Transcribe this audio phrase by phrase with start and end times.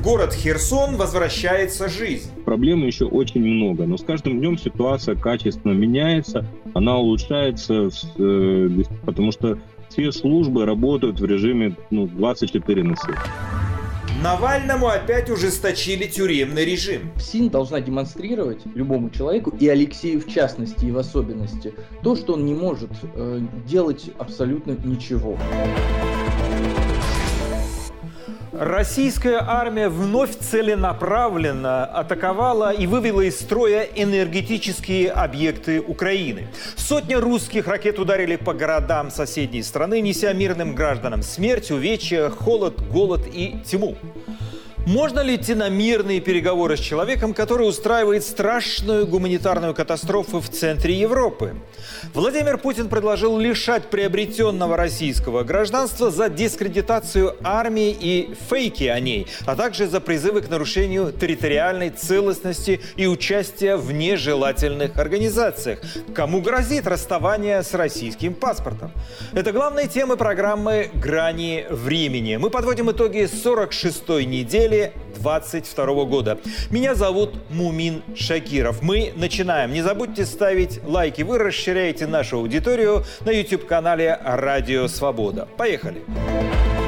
[0.00, 2.30] В город Херсон возвращается жизнь.
[2.46, 8.68] Проблем еще очень много, но с каждым днем ситуация качественно меняется, она улучшается, э,
[9.04, 9.58] потому что
[9.90, 13.14] все службы работают в режиме ну, 24 на 7.
[14.22, 17.10] Навальному опять ужесточили тюремный режим.
[17.18, 22.46] СИН должна демонстрировать любому человеку, и Алексею в частности и в особенности, то, что он
[22.46, 25.36] не может э, делать абсолютно ничего.
[28.60, 36.48] Российская армия вновь целенаправленно атаковала и вывела из строя энергетические объекты Украины.
[36.76, 43.22] Сотни русских ракет ударили по городам соседней страны, неся мирным гражданам смерть, увечья, холод, голод
[43.32, 43.96] и тьму.
[44.86, 50.94] Можно ли идти на мирные переговоры с человеком, который устраивает страшную гуманитарную катастрофу в центре
[50.94, 51.54] Европы?
[52.14, 59.54] Владимир Путин предложил лишать приобретенного российского гражданства за дискредитацию армии и фейки о ней, а
[59.54, 65.80] также за призывы к нарушению территориальной целостности и участия в нежелательных организациях.
[66.14, 68.92] Кому грозит расставание с российским паспортом?
[69.32, 72.36] Это главные темы программы «Грани времени».
[72.36, 76.38] Мы подводим итоги 46-й недели апреле 2022 года.
[76.70, 78.82] Меня зовут Мумин Шакиров.
[78.82, 79.72] Мы начинаем.
[79.72, 81.22] Не забудьте ставить лайки.
[81.22, 85.48] Вы расширяете нашу аудиторию на YouTube-канале «Радио Свобода».
[85.56, 86.02] Поехали!
[86.06, 86.79] Поехали!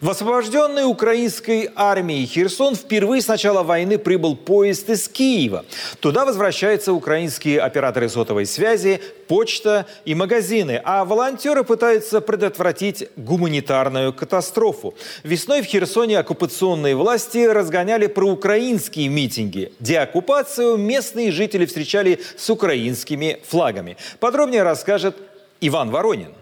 [0.00, 5.64] В освобожденной украинской армии Херсон впервые с начала войны прибыл поезд из Киева.
[5.98, 14.94] Туда возвращаются украинские операторы сотовой связи, почта и магазины, а волонтеры пытаются предотвратить гуманитарную катастрофу.
[15.24, 19.72] Весной в Херсоне оккупационные власти разгоняли проукраинские митинги.
[19.80, 23.96] Деоккупацию местные жители встречали с украинскими флагами.
[24.20, 25.16] Подробнее расскажет
[25.60, 26.34] Иван Воронин.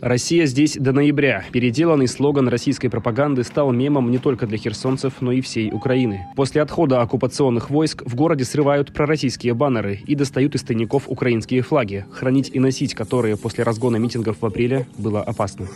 [0.00, 1.44] «Россия здесь до ноября».
[1.52, 6.26] Переделанный слоган российской пропаганды стал мемом не только для херсонцев, но и всей Украины.
[6.36, 12.06] После отхода оккупационных войск в городе срывают пророссийские баннеры и достают из тайников украинские флаги,
[12.12, 15.66] хранить и носить которые после разгона митингов в апреле было опасно.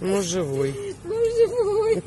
[0.00, 0.74] Ну, живой.
[1.04, 2.02] Ну, живой.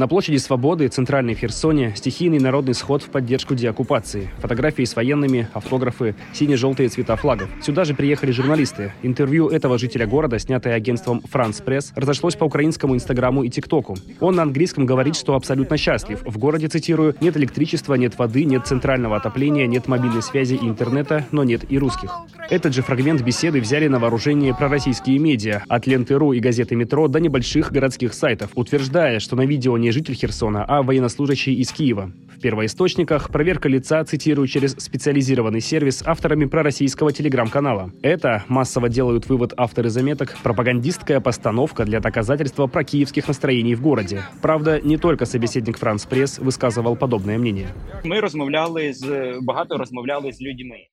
[0.00, 4.30] На площади Свободы, центральной Херсоне, стихийный народный сход в поддержку деоккупации.
[4.38, 7.50] Фотографии с военными, автографы, сине-желтые цвета флагов.
[7.60, 8.94] Сюда же приехали журналисты.
[9.02, 13.94] Интервью этого жителя города, снятое агентством France Press, разошлось по украинскому инстаграму и тиктоку.
[14.20, 16.22] Он на английском говорит, что абсолютно счастлив.
[16.24, 21.26] В городе, цитирую, нет электричества, нет воды, нет центрального отопления, нет мобильной связи и интернета,
[21.30, 22.10] но нет и русских.
[22.48, 27.20] Этот же фрагмент беседы взяли на вооружение пророссийские медиа, от ленты.ру и газеты «Метро» до
[27.20, 32.12] небольших городских сайтов, утверждая, что на видео не житель Херсона, а военнослужащий из Киева.
[32.36, 37.92] В первоисточниках проверка лица, цитирую, через специализированный сервис авторами пророссийского телеграм-канала.
[38.02, 44.22] Это, массово делают вывод авторы заметок, пропагандистская постановка для доказательства про киевских настроений в городе.
[44.40, 47.68] Правда, не только собеседник Франц Пресс высказывал подобное мнение.
[48.04, 50.88] Мы размовляли з багато розмовляли з людьми.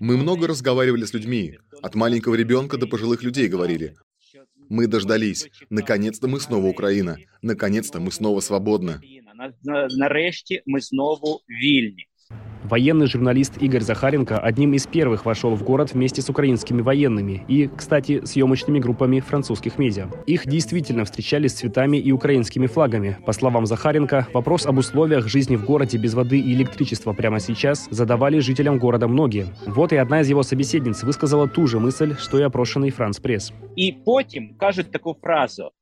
[0.00, 1.58] Мы много разговаривали с людьми.
[1.82, 3.94] От маленького ребенка до пожилых людей говорили.
[4.69, 5.49] Мы дождались.
[5.69, 7.17] Наконец-то мы снова Украина.
[7.41, 8.99] Наконец-то мы снова свободны.
[9.97, 12.07] Нарешті ми знову вільні.
[12.68, 17.70] Военный журналист Игорь Захаренко одним из первых вошел в город вместе с украинскими военными и,
[17.74, 20.08] кстати, съемочными группами французских медиа.
[20.26, 23.16] Их действительно встречали с цветами и украинскими флагами.
[23.24, 27.88] По словам Захаренко, вопрос об условиях жизни в городе без воды и электричества прямо сейчас
[27.90, 29.46] задавали жителям города многие.
[29.66, 33.50] Вот и одна из его собеседниц высказала ту же мысль, что и опрошенный Франц Пресс.
[33.76, 35.72] И потом кажет такую фразу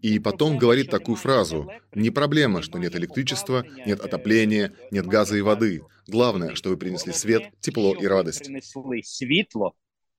[0.00, 1.70] и потом говорит такую фразу.
[1.94, 5.82] Не проблема, что нет электричества, нет отопления, нет газа и воды.
[6.06, 8.48] Главное, что вы принесли свет, тепло и радость.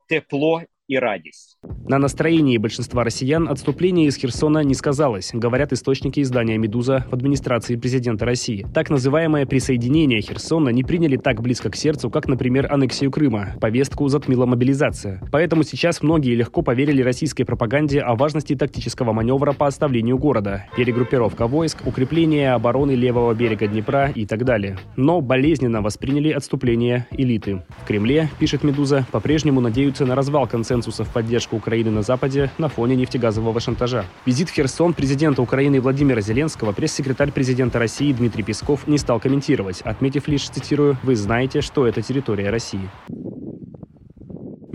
[0.10, 1.58] Тепло и радость.
[1.88, 7.76] На настроении большинства россиян отступление из Херсона не сказалось, говорят источники издания «Медуза» в администрации
[7.76, 8.66] президента России.
[8.74, 13.56] Так называемое присоединение Херсона не приняли так близко к сердцу, как, например, аннексию Крыма.
[13.60, 15.22] Повестку затмила мобилизация.
[15.32, 21.48] Поэтому сейчас многие легко поверили российской пропаганде о важности тактического маневра по оставлению города, перегруппировка
[21.48, 24.78] войск, укрепление обороны левого берега Днепра и так далее.
[24.96, 27.64] Но болезненно восприняли отступление элиты.
[27.84, 32.52] В Кремле, пишет «Медуза», по-прежнему надеются на развал концентрации консенсуса в поддержку Украины на Западе
[32.58, 34.06] на фоне нефтегазового шантажа.
[34.26, 39.82] Визит в Херсон президента Украины Владимира Зеленского пресс-секретарь президента России Дмитрий Песков не стал комментировать,
[39.82, 42.90] отметив лишь, цитирую, «Вы знаете, что это территория России».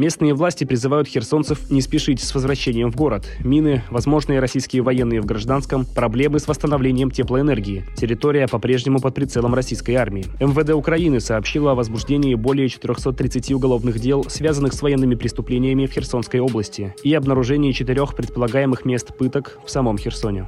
[0.02, 3.24] Местные власти призывают херсонцев не спешить с возвращением в город.
[3.38, 7.84] Мины, возможные российские военные в гражданском, проблемы с восстановлением теплоэнергии.
[7.94, 10.26] Территория по-прежнему под прицелом российской армии.
[10.40, 16.40] МВД Украины сообщила о возбуждении более 430 уголовных дел, связанных с военными преступлениями в Херсонской
[16.40, 20.46] области, и обнаружении четырех предполагаемых мест пыток в самом Херсоне.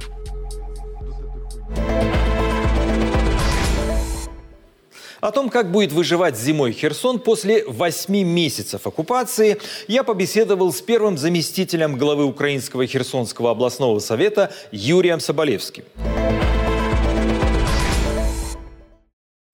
[5.25, 9.57] О том, как будет выживать зимой Херсон после восьми месяцев оккупации,
[9.87, 15.83] я побеседовал с первым заместителем главы Украинского Херсонского областного совета Юрием Соболевским.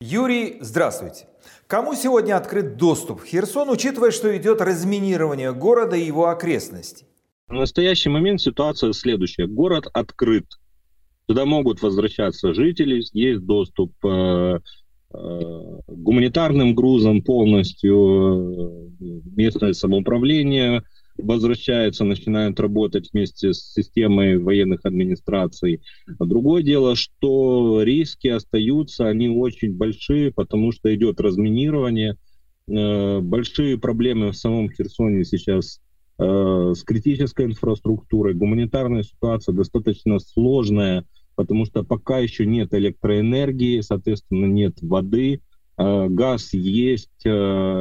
[0.01, 1.27] Юрий, здравствуйте.
[1.68, 7.07] Кому сегодня открыт доступ в Херсон, учитывая, что идет разминирование города и его окрестностей?
[7.47, 9.47] В настоящий момент ситуация следующая.
[9.47, 10.47] Город открыт.
[11.27, 14.59] Туда могут возвращаться жители, есть доступ Э,
[15.13, 20.84] гуманитарным грузом полностью э, местное самоуправление
[21.18, 25.81] возвращается, начинают работать вместе с системой военных администраций.
[26.19, 32.18] Другое дело, что риски остаются, они очень большие, потому что идет разминирование.
[32.68, 35.81] Э, большие проблемы в самом Херсоне сейчас
[36.18, 38.36] с критической инфраструктурой.
[38.36, 41.04] Гуманитарная ситуация достаточно сложная
[41.36, 45.42] потому что пока еще нет электроэнергии, соответственно, нет воды,
[45.78, 47.30] э, газ есть, э,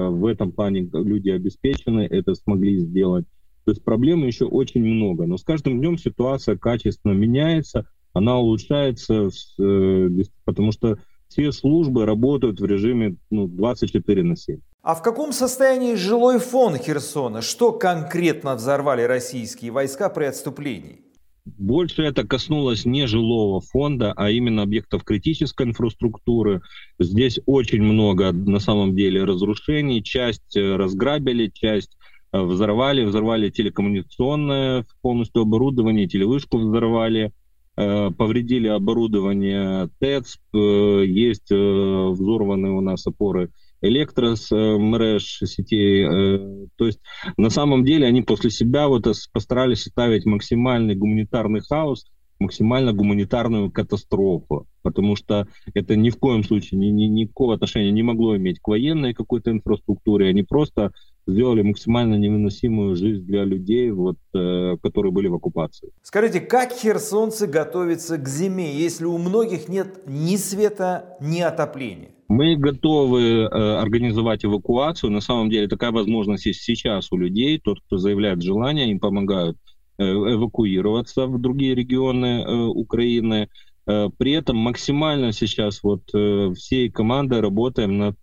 [0.08, 3.26] в этом плане люди обеспечены, это смогли сделать.
[3.64, 9.28] То есть проблем еще очень много, но с каждым днем ситуация качественно меняется, она улучшается,
[9.58, 10.10] э,
[10.44, 10.98] потому что
[11.28, 14.58] все службы работают в режиме ну, 24 на 7.
[14.82, 17.42] А в каком состоянии жилой фон Херсона?
[17.42, 21.02] Что конкретно взорвали российские войска при отступлении?
[21.44, 26.60] Больше это коснулось не жилого фонда, а именно объектов критической инфраструктуры.
[26.98, 30.02] Здесь очень много на самом деле разрушений.
[30.02, 31.96] Часть э, разграбили, часть
[32.32, 33.04] э, взорвали.
[33.04, 37.32] Взорвали телекоммуникационное полностью оборудование, телевышку взорвали.
[37.76, 40.38] Э, повредили оборудование ТЭЦ.
[40.52, 43.50] Есть взорваны у нас опоры
[43.82, 46.04] электросмреж сетей.
[46.04, 47.00] Э, то есть
[47.36, 52.06] на самом деле они после себя вот постарались ставить максимальный гуманитарный хаос,
[52.40, 58.02] максимально гуманитарную катастрофу, потому что это ни в коем случае ни, ни, никакого отношения не
[58.02, 60.92] могло иметь к военной какой-то инфраструктуре, они просто
[61.30, 65.90] сделали максимально невыносимую жизнь для людей, вот, э, которые были в оккупации.
[66.02, 72.10] Скажите, как херсонцы готовятся к зиме, если у многих нет ни света, ни отопления?
[72.30, 75.10] Мы готовы э, организовать эвакуацию.
[75.10, 77.58] На самом деле такая возможность есть сейчас у людей.
[77.58, 79.56] Тот, кто заявляет желание, им помогают
[79.98, 83.48] э, эвакуироваться в другие регионы э, Украины.
[83.86, 88.16] Э, при этом максимально сейчас вот э, всей командой работаем над,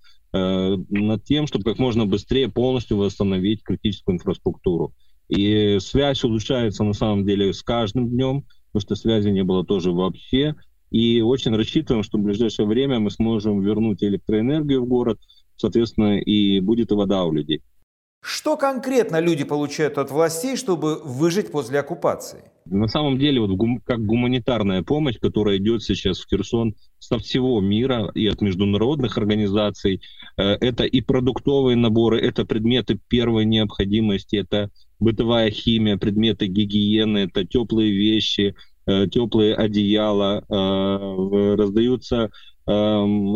[0.90, 4.94] над тем, чтобы как можно быстрее полностью восстановить критическую инфраструктуру.
[5.30, 9.92] И связь улучшается на самом деле с каждым днем, потому что связи не было тоже
[9.92, 10.56] вообще.
[10.90, 15.20] И очень рассчитываем, что в ближайшее время мы сможем вернуть электроэнергию в город,
[15.58, 17.62] соответственно, и будет и вода у людей.
[18.22, 22.52] Что конкретно люди получают от властей, чтобы выжить после оккупации?
[22.66, 23.52] На самом деле, вот
[23.86, 26.76] как гуманитарная помощь, которая идет сейчас в Херсон
[27.08, 30.02] со всего мира и от международных организаций,
[30.38, 34.70] э, это и продуктовые наборы, это предметы первой необходимости, это
[35.00, 38.56] бытовая химия, предметы гигиены, это теплые вещи,
[38.88, 42.32] Э, теплые одеяла, э, раздаются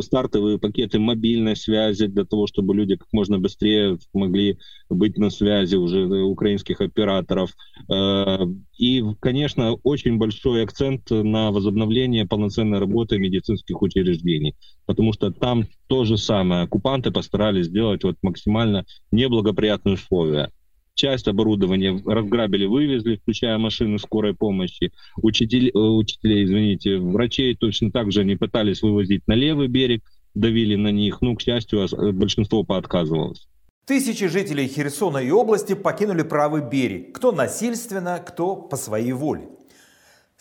[0.02, 4.58] стартовые пакеты мобильной связи для того, чтобы люди как можно быстрее могли
[4.90, 7.52] быть на связи уже украинских операторов.
[7.90, 8.40] Э,
[8.78, 16.04] и, конечно, очень большой акцент на возобновление полноценной работы медицинских учреждений, потому что там то
[16.04, 16.64] же самое.
[16.64, 20.52] Оккупанты постарались сделать вот максимально неблагоприятные условия
[21.02, 24.92] часть оборудования разграбили, вывезли, включая машины скорой помощи.
[25.18, 30.04] Учитель, э, учителей, извините, врачей точно так же они пытались вывозить на левый берег,
[30.36, 31.22] давили на них.
[31.22, 33.48] Ну, к счастью, э, большинство поотказывалось.
[33.88, 37.16] Тысячи жителей Херсона и области покинули правый берег.
[37.16, 39.50] Кто насильственно, кто по своей воле.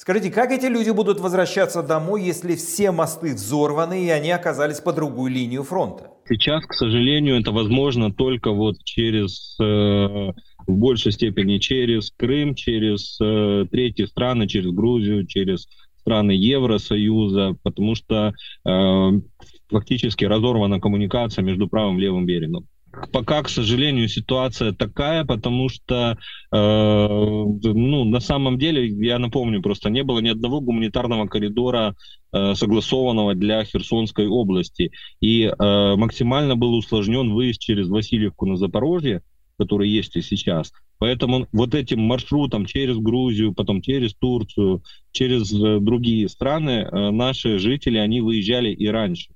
[0.01, 4.95] Скажите, как эти люди будут возвращаться домой, если все мосты взорваны и они оказались по
[4.95, 6.11] другую линию фронта?
[6.27, 10.33] Сейчас, к сожалению, это возможно только вот через, э,
[10.71, 15.69] в большей степени через Крым, через э, третьи страны, через Грузию, через
[16.01, 18.33] страны Евросоюза, потому что
[18.65, 19.11] э,
[19.69, 22.67] фактически разорвана коммуникация между правым и левым берегом.
[23.13, 26.19] Пока, к сожалению, ситуация такая, потому что,
[26.53, 31.95] э, ну, на самом деле, я напомню, просто не было ни одного гуманитарного коридора
[32.33, 34.91] э, согласованного для Херсонской области.
[35.21, 39.23] И э, максимально был усложнен выезд через Васильевку на Запорожье,
[39.61, 40.73] который есть и сейчас.
[40.99, 47.59] Поэтому вот этим маршрутом через Грузию, потом через Турцию, через э, другие страны э, наши
[47.59, 49.33] жители, они выезжали и раньше.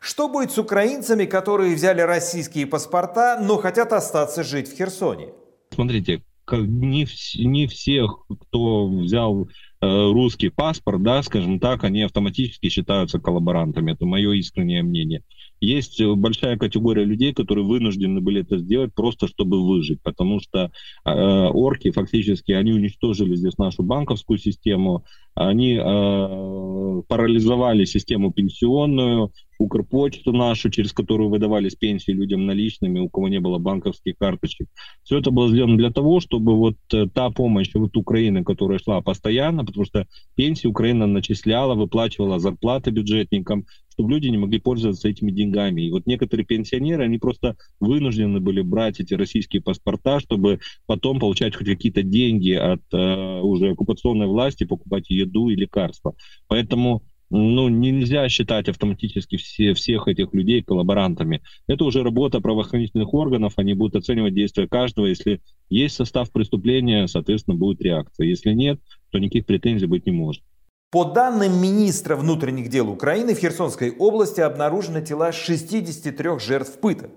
[0.00, 5.28] Что будет с украинцами, которые взяли российские паспорта, но хотят остаться жить в Херсоне?
[5.74, 7.06] Смотрите, не,
[7.36, 9.46] не всех, кто взял э,
[9.80, 13.92] русский паспорт, да, скажем так, они автоматически считаются коллаборантами.
[13.92, 15.22] Это мое искреннее мнение.
[15.60, 20.70] Есть э, большая категория людей, которые вынуждены были это сделать просто чтобы выжить, потому что
[21.04, 25.04] э, орки фактически они уничтожили здесь нашу банковскую систему,
[25.38, 33.28] они э, парализовали систему пенсионную, Укрпочту нашу, через которую выдавались пенсии людям наличными, у кого
[33.28, 34.68] не было банковских карточек.
[35.02, 39.00] Все это было сделано для того, чтобы вот э, та помощь вот Украины, которая шла
[39.00, 43.66] постоянно, потому что пенсии Украина начисляла, выплачивала зарплаты бюджетникам,
[43.98, 45.82] чтобы люди не могли пользоваться этими деньгами.
[45.82, 51.56] И вот некоторые пенсионеры, они просто вынуждены были брать эти российские паспорта, чтобы потом получать
[51.56, 56.14] хоть какие-то деньги от э, уже оккупационной власти, покупать еду и лекарства.
[56.46, 61.42] Поэтому ну, нельзя считать автоматически все, всех этих людей коллаборантами.
[61.66, 65.06] Это уже работа правоохранительных органов, они будут оценивать действия каждого.
[65.06, 68.26] Если есть состав преступления, соответственно, будет реакция.
[68.26, 68.80] Если нет,
[69.10, 70.42] то никаких претензий быть не может.
[70.90, 77.10] По данным министра внутренних дел Украины, в Херсонской области обнаружены тела 63 жертв пыток.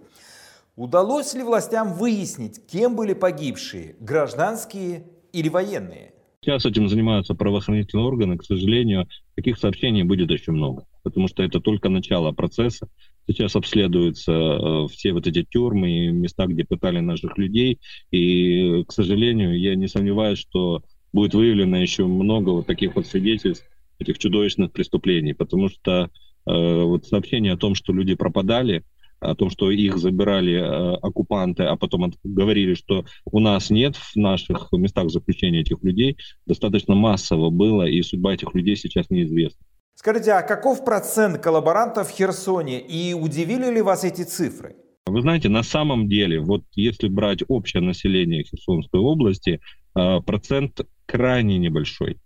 [0.75, 6.10] Удалось ли властям выяснить, кем были погибшие, гражданские или военные?
[6.43, 8.35] Сейчас этим занимаются правоохранительные органы.
[8.35, 12.87] К сожалению, таких сообщений будет еще много, потому что это только начало процесса.
[13.27, 17.79] Сейчас обследуются э, все вот эти тюрьмы и места, где пытали наших людей.
[18.09, 20.81] И, к сожалению, я не сомневаюсь, что
[21.13, 23.69] будет выявлено еще много вот таких вот свидетельств
[23.99, 26.09] этих чудовищных преступлений, потому что
[26.47, 28.83] э, вот сообщение о том, что люди пропадали,
[29.21, 34.15] о том, что их забирали э, оккупанты, а потом говорили, что у нас нет в
[34.15, 39.65] наших местах заключения этих людей, достаточно массово было, и судьба этих людей сейчас неизвестна.
[39.95, 44.75] Скажите, а каков процент коллаборантов в Херсоне, и удивили ли вас эти цифры?
[45.05, 49.59] Вы знаете, на самом деле, вот если брать общее население Херсонской области,
[49.95, 52.17] э, процент крайне небольшой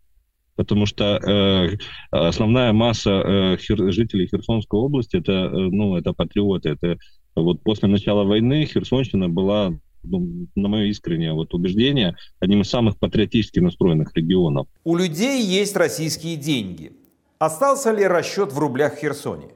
[0.56, 1.78] потому что э,
[2.12, 6.70] основная масса э, хер, жителей Херсонской области это, э, ну, это патриоты.
[6.70, 6.98] Это
[7.36, 12.98] вот после начала войны Херсонщина была, ну, на мое искреннее вот убеждение, одним из самых
[12.98, 14.68] патриотически настроенных регионов.
[14.84, 16.94] У людей есть российские деньги.
[17.38, 19.50] Остался ли расчет в рублях в Херсоне?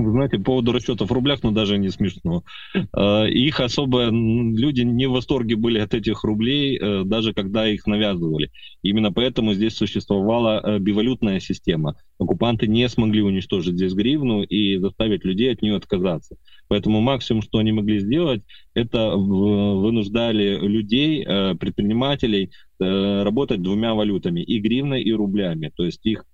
[0.00, 2.42] Вы знаете, по поводу расчетов в рублях, ну даже не смешно.
[2.74, 7.86] Э, их особо люди не в восторге были от этих рублей, э, даже когда их
[7.86, 8.50] навязывали.
[8.82, 11.96] Именно поэтому здесь существовала э, бивалютная система.
[12.18, 16.36] Оккупанты не смогли уничтожить здесь гривну и заставить людей от нее отказаться.
[16.68, 18.42] Поэтому максимум, что они могли сделать,
[18.74, 21.24] это вынуждали людей,
[21.56, 25.72] предпринимателей работать двумя валютами, и гривной, и рублями.
[25.74, 26.24] То есть их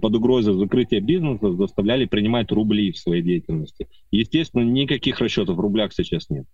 [0.00, 3.88] под угрозой закрытия бизнеса заставляли принимать рубли в своей деятельности.
[4.10, 6.46] Естественно, никаких расчетов в рублях сейчас нет.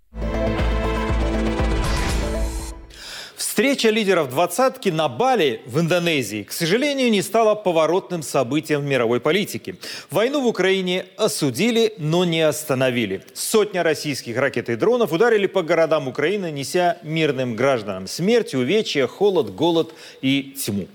[3.38, 9.20] Встреча лидеров двадцатки на Бали в Индонезии, к сожалению, не стала поворотным событием в мировой
[9.20, 9.76] политике.
[10.10, 13.22] Войну в Украине осудили, но не остановили.
[13.34, 19.54] Сотня российских ракет и дронов ударили по городам Украины, неся мирным гражданам смерть, увечья, холод,
[19.54, 20.88] голод и тьму.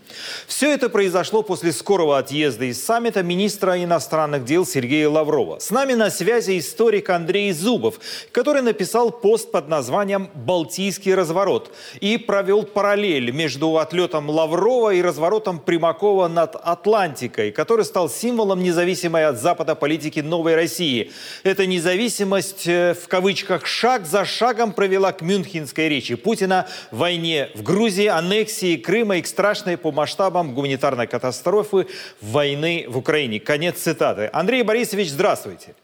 [0.46, 5.60] Все это произошло после скорого отъезда из саммита министра иностранных дел Сергея Лаврова.
[5.60, 8.02] С нами на связи историк Андрей Зубов,
[8.34, 15.60] который написал пост под названием «Балтийский разворот» и провел параллель между отлетом Лаврова и разворотом
[15.60, 21.12] Примакова над Атлантикой, который стал символом независимой от Запада политики новой России.
[21.44, 27.62] Эта независимость, э, в кавычках, шаг за шагом провела к Мюнхенской речи Путина войне в
[27.62, 31.86] Грузии, аннексии Крыма и к страшной по масштабам гуманитарной катастрофы
[32.20, 33.40] войны в Украине.
[33.42, 34.32] Конец цитаты.
[34.34, 35.76] Андрей Борисович, здравствуйте.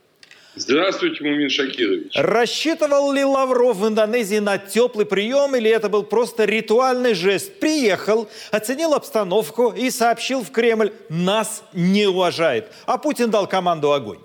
[0.60, 2.12] Здравствуйте, Мумин Шакирович.
[2.16, 7.62] Рассчитывал ли Лавров в Индонезии на теплый прием или это был просто ритуальный жест?
[7.62, 12.66] Приехал, оценил обстановку и сообщил в Кремль, нас не уважает.
[12.86, 14.20] А Путин дал команду огонь.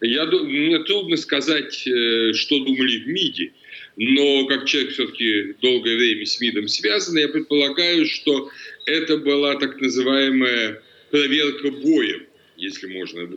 [0.00, 3.52] Я, мне трудно сказать, э, что думали в МИДе,
[3.96, 8.48] но как человек все-таки долгое время с МИДом связан, я предполагаю, что
[8.86, 12.26] это была так называемая проверка боем,
[12.56, 13.28] если можно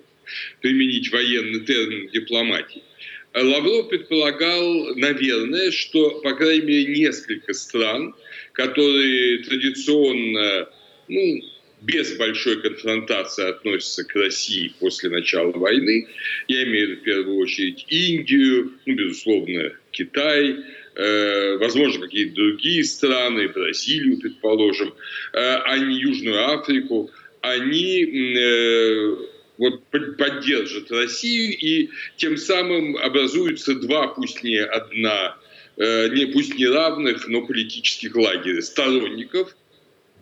[0.62, 2.84] применить военный термин дипломатии.
[3.34, 8.16] Лавров предполагал, наверное, что, по крайней мере, несколько стран,
[8.54, 10.70] которые традиционно
[11.10, 11.42] ну,
[11.82, 16.08] без большой конфронтации относится к России после начала войны.
[16.48, 20.56] Я имею в виду в первую очередь Индию, ну, безусловно, Китай,
[20.96, 24.94] э, возможно, какие-то другие страны, Бразилию, предположим, э,
[25.34, 28.04] а не Южную Африку, они
[28.38, 29.16] э,
[29.58, 35.38] вот поддержат Россию, и тем самым образуются два, пусть не одна,
[35.78, 39.56] э, не, пусть не равных, но политических лагеря сторонников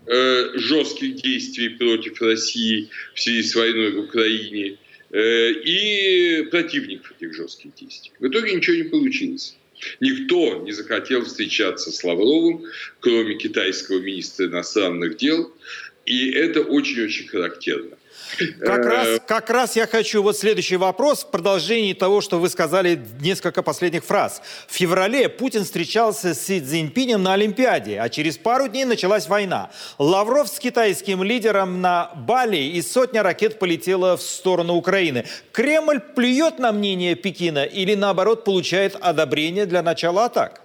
[0.06, 4.78] э, жестких действий против России в связи с войной в Украине
[5.12, 8.12] э, и противников этих жестких действий.
[8.20, 9.58] В итоге ничего не получилось.
[10.00, 12.66] Никто не захотел встречаться с Лавровым,
[13.00, 15.54] кроме китайского министра иностранных дел,
[16.06, 17.98] и это очень-очень характерно.
[18.60, 22.50] Как раз, э, как раз я хочу вот следующий вопрос в продолжении того, что вы
[22.50, 24.41] сказали несколько последних фраз.
[24.67, 29.72] В феврале Путин встречался с Си Цзиньпинем на Олимпиаде, а через пару дней началась война.
[30.00, 35.25] Лавров с китайским лидером на Бали, и сотня ракет полетела в сторону Украины.
[35.51, 40.62] Кремль плюет на мнение Пекина или наоборот получает одобрение для начала атак?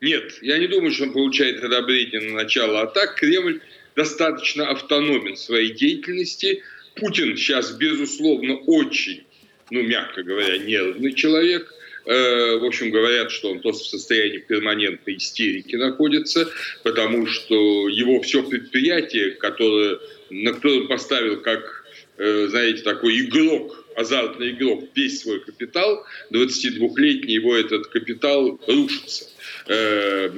[0.00, 3.14] Нет, я не думаю, что он получает одобрение на начало атак.
[3.14, 3.60] Кремль
[3.96, 6.62] достаточно автономен в своей деятельности.
[6.94, 9.24] Путин сейчас, безусловно, очень,
[9.70, 11.72] ну, мягко говоря, нервный человек.
[12.04, 16.48] Э, в общем, говорят, что он просто в состоянии перманентной истерики находится,
[16.84, 19.98] потому что его все предприятие, которое,
[20.30, 21.84] на которое он поставил как,
[22.18, 29.24] э, знаете, такой игрок, азартный игрок, весь свой капитал, 22-летний его этот капитал рушится,
[29.66, 30.28] э,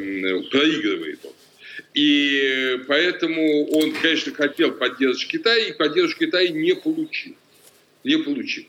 [0.50, 1.32] проигрывает он.
[1.98, 7.34] И поэтому он, конечно, хотел поддержки Китая, и поддержку Китая не получил.
[8.04, 8.66] Не получил.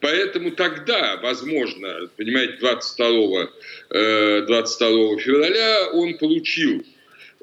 [0.00, 3.50] Поэтому тогда, возможно, понимаете, 22,
[3.88, 6.84] 22 э, февраля он получил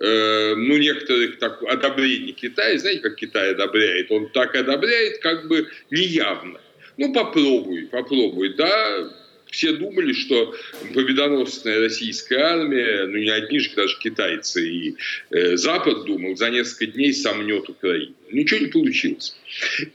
[0.01, 2.77] э, ну, некоторых так, одобрений Китая.
[2.77, 4.11] Знаете, как Китай одобряет?
[4.11, 6.59] Он так одобряет, как бы неявно.
[6.97, 9.09] Ну, попробуй, попробуй, да,
[9.51, 10.55] все думали, что
[10.93, 14.95] победоносная российская армия, ну не одни же даже китайцы и
[15.31, 18.13] э, Запад думал, за несколько дней сомнет Украину.
[18.31, 19.35] Ничего не получилось.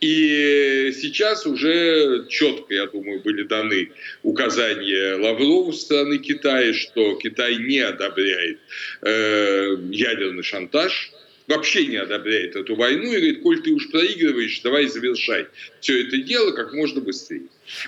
[0.00, 3.90] И сейчас уже четко, я думаю, были даны
[4.22, 8.58] указания Лаврову страны Китая, что Китай не одобряет
[9.02, 11.12] э, ядерный шантаж,
[11.46, 15.46] вообще не одобряет эту войну и говорит, коль ты уж проигрываешь, давай завершай
[15.84, 17.42] все это дело как можно быстрее.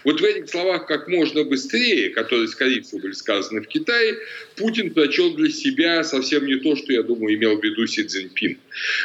[0.05, 4.19] Вот в этих словах «как можно быстрее», которые, скорее всего, были сказаны в Китае,
[4.57, 8.59] Путин прочел для себя совсем не то, что, я думаю, имел в виду Си Цзиньпин.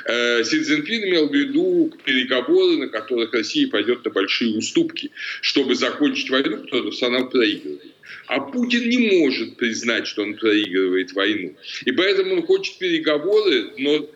[0.05, 5.11] Э, Си Цзиньпин имел в виду переговоры, на которых Россия пойдет на большие уступки,
[5.41, 7.91] чтобы закончить войну, которую она проигрывает.
[8.27, 11.55] А Путин не может признать, что он проигрывает войну.
[11.85, 14.09] И поэтому он хочет переговоры, но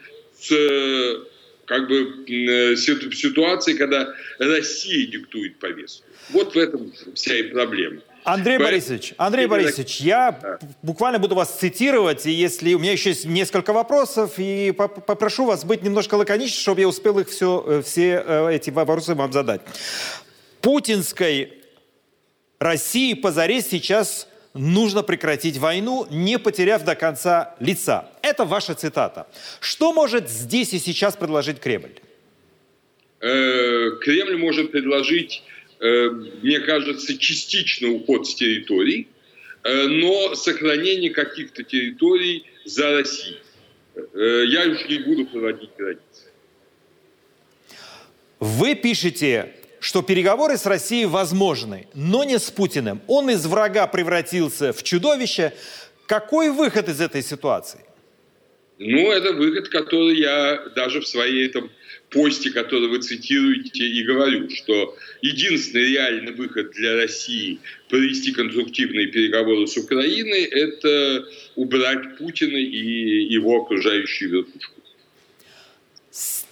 [0.47, 1.25] с
[1.65, 6.05] как бы э, ситуации, когда Россия диктует повестку.
[6.29, 8.01] Вот в этом вся и проблема.
[8.23, 8.69] Андрей Поэтому...
[8.69, 10.60] Борисович, Андрей Борисович, я да.
[10.81, 15.63] буквально буду вас цитировать, и если у меня еще есть несколько вопросов, и попрошу вас
[15.63, 19.62] быть немножко лаконичным, чтобы я успел их все, э, все э, эти вопросы вам задать.
[20.62, 21.53] Путинской
[22.58, 28.09] России позарез сейчас нужно прекратить войну, не потеряв до конца лица.
[28.21, 29.27] Это ваша цитата.
[29.59, 31.91] Что может здесь и сейчас предложить Кремль?
[33.19, 35.43] Э, Кремль может предложить,
[35.79, 36.09] э,
[36.41, 39.07] мне кажется, частично уход с территорий,
[39.63, 43.39] э, но сохранение каких-то территорий за Россией.
[44.13, 46.01] Я уж не буду проводить границы.
[48.41, 49.53] Вы пишете
[49.85, 53.01] что переговоры с Россией возможны, но не с Путиным.
[53.05, 55.53] Он из врага превратился в чудовище.
[56.07, 57.81] Какой выход из этой ситуации?
[58.79, 61.69] Ну, это выход, который я даже в своей этом
[62.09, 69.67] посте, который вы цитируете, и говорю, что единственный реальный выход для России провести конструктивные переговоры
[69.67, 74.74] с Украиной– это убрать Путина и его окружающую верхушку.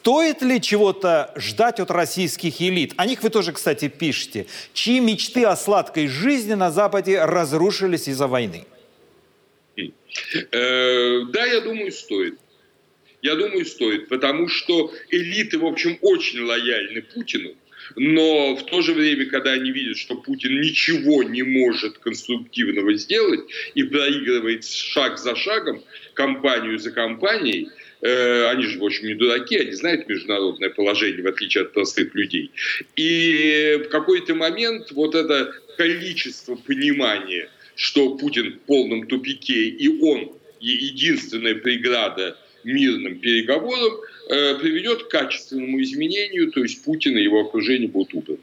[0.03, 2.91] Стоит ли чего-то ждать от российских элит?
[2.97, 4.47] О них вы тоже, кстати, пишете.
[4.73, 8.65] Чьи мечты о сладкой жизни на Западе разрушились из-за войны?
[9.77, 12.37] Э, да, я думаю, стоит.
[13.21, 17.55] Я думаю, стоит, потому что элиты, в общем, очень лояльны Путину.
[17.95, 23.39] Но в то же время, когда они видят, что Путин ничего не может конструктивного сделать
[23.73, 25.81] и проигрывает шаг за шагом,
[26.13, 31.27] кампанию за кампанией, Э, они же, в общем, не дураки, они знают международное положение, в
[31.27, 32.51] отличие от простых людей.
[32.95, 40.31] И в какой-то момент вот это количество понимания, что Путин в полном тупике, и он
[40.59, 47.89] единственная преграда мирным переговорам э, приведет к качественному изменению, то есть Путин и его окружение
[47.89, 48.39] будут убраны.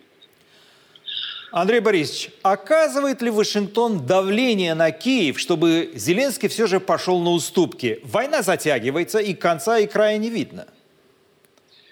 [1.51, 7.99] Андрей Борисович, оказывает ли Вашингтон давление на Киев, чтобы Зеленский все же пошел на уступки?
[8.05, 10.69] Война затягивается, и конца и края не видно.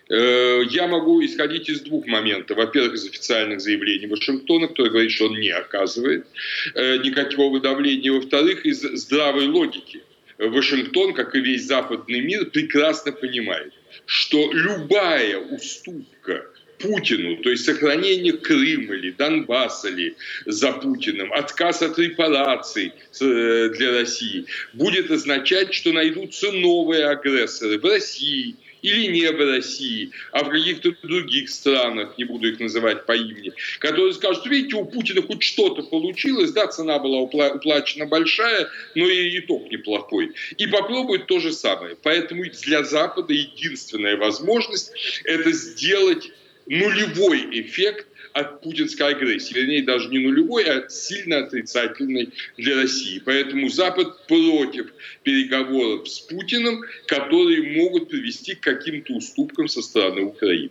[0.08, 2.56] Э, я могу исходить из двух моментов.
[2.56, 6.26] Во-первых, из официальных заявлений Вашингтона, который говорит, что он не оказывает
[6.74, 8.12] э, никакого давления.
[8.12, 10.02] Во-вторых, из здравой логики.
[10.38, 13.72] Вашингтон, как и весь западный мир, прекрасно понимает,
[14.06, 16.46] что любая уступка
[16.78, 20.14] Путину, то есть сохранение Крыма или Донбасса ли
[20.46, 27.84] за Путиным, отказ от репараций э, для России, будет означать, что найдутся новые агрессоры в
[27.84, 33.16] России– или не в России, а в каких-то других странах, не буду их называть по
[33.16, 39.08] имени, которые скажут, видите, у Путина хоть что-то получилось, да, цена была уплачена большая, но
[39.08, 40.32] и итог неплохой.
[40.56, 41.96] И попробуют то же самое.
[42.02, 44.92] Поэтому для Запада единственная возможность–
[45.24, 46.30] это сделать
[46.68, 49.54] нулевой эффект от путинской агрессии.
[49.54, 53.20] Вернее, даже не нулевой, а сильно отрицательной для России.
[53.24, 60.70] Поэтому Запад против переговоров с Путиным, которые могут привести к каким-то уступкам со стороны Украины.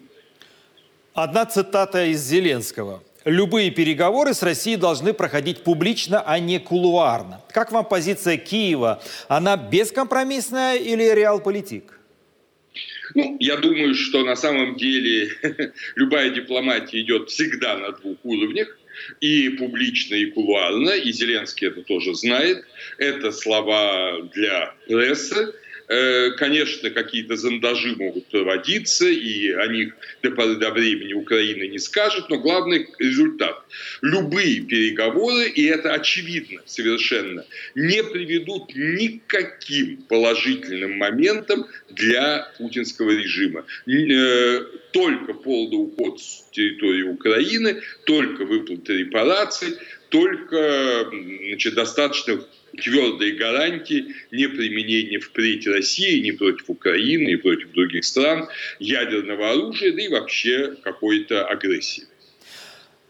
[1.13, 3.03] Одна цитата из Зеленского.
[3.25, 7.41] Любые переговоры с Россией должны проходить публично, а не кулуарно.
[7.51, 9.01] Как вам позиция Киева?
[9.27, 11.96] Она бескомпромиссная или реалполитик?
[13.15, 15.31] Ну, я думаю, что на самом деле
[15.95, 18.77] любая дипломатия идет всегда на двух уровнях.
[19.21, 22.65] И публично, и кулуарно, и Зеленский это тоже знает.
[22.97, 25.53] Это слова для прессы,
[25.87, 32.29] конечно, какие-то зондажи могут проводиться, и о них до поры до времени Украина не скажет,
[32.29, 33.63] но главный результат.
[34.01, 37.45] Любые переговоры, и это очевидно совершенно,
[37.75, 43.65] не приведут никаким положительным моментом для путинского режима.
[43.87, 49.77] Э, только полный уход с территории Украины, только выплаты репараций,
[50.09, 51.09] только
[51.49, 52.41] значит, достаточно
[52.77, 58.47] твердые гарантии неприменения впредь России ни против Украины, ни против других стран
[58.79, 62.03] ядерного оружия, да и вообще какой-то агрессии.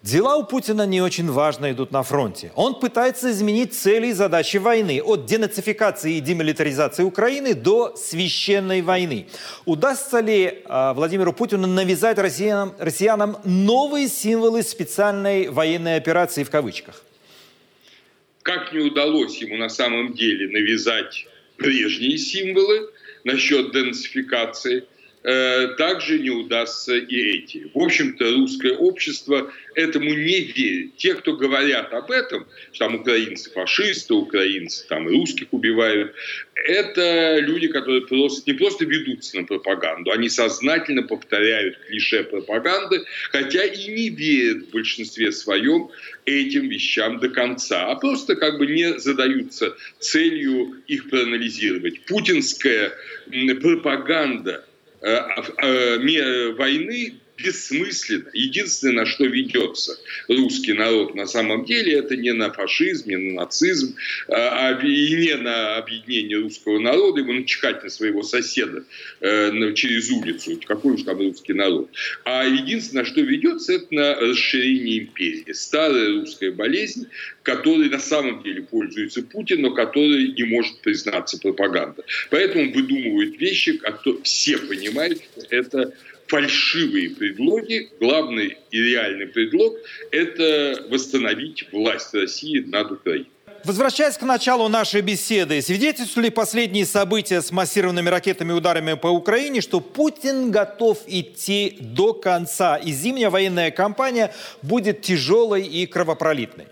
[0.03, 2.51] Дела у Путина не очень важно идут на фронте.
[2.55, 9.27] Он пытается изменить цели и задачи войны от денацификации и демилитаризации Украины до священной войны.
[9.65, 17.03] Удастся ли э, Владимиру Путину навязать россиянам, россиянам новые символы специальной военной операции в кавычках?
[18.47, 22.89] Как не удалось ему на самом деле навязать прежние символы
[23.25, 24.85] насчет денацификации, э,
[25.77, 27.69] также не удастся и эти.
[27.73, 30.95] В общем-то, русское общество этому не верит.
[30.95, 36.13] Те, кто говорят об этом, что там украинцы фашисты, украинцы там русских убивают,
[36.55, 43.63] это люди, которые просто, не просто ведутся на пропаганду, они сознательно повторяют клише пропаганды, хотя
[43.65, 45.89] и не верят в большинстве своем
[46.25, 52.05] этим вещам до конца, а просто как бы не задаются целью их проанализировать.
[52.05, 52.93] Путинская
[53.61, 54.76] пропаганда э, э,
[56.57, 58.29] войны бессмысленно.
[58.33, 59.97] Единственное, что ведется
[60.27, 63.95] русский народ на самом деле, это не на фашизм, не на нацизм,
[64.27, 68.83] а, а и не на объединение русского народа, ему начихать на своего соседа
[69.21, 71.89] э, через улицу, какой уж там русский народ.
[72.25, 75.51] А единственное, что ведется, это на расширение империи.
[75.53, 77.07] Старая русская болезнь,
[77.43, 82.03] которой на самом деле пользуется Путин, но которой не может признаться пропаганда.
[82.29, 85.93] Поэтому выдумывают вещи, которые все понимают, что это
[86.27, 87.89] фальшивые предлоги.
[87.99, 89.75] Главный и реальный предлог–
[90.11, 93.31] это восстановить власть России над Украиной.
[93.63, 99.81] Возвращаясь к началу нашей беседы, свидетельствовали последние события с массированными ракетами ударами по Украине, что
[99.81, 106.67] Путин готов идти до конца, и зимняя военная кампания будет тяжелой и кровопролитной?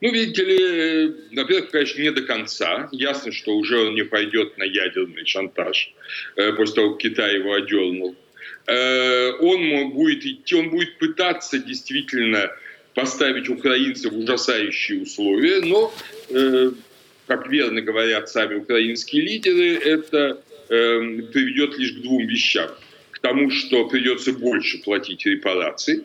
[0.00, 2.88] Ну, видите ли, во-первых, конечно, не до конца.
[2.92, 5.92] Ясно, что уже он не пойдет на ядерный шантаж
[6.36, 8.14] э, после того, как Китай его одернул.
[8.66, 12.50] Э, он будет идти, он будет пытаться действительно
[12.94, 15.92] поставить украинцев в ужасающие условия, но,
[16.30, 16.70] э,
[17.26, 22.68] как верно говорят сами украинские лидеры, это приведет лишь к двум вещам.
[23.10, 26.04] К тому, что придется больше платить репарации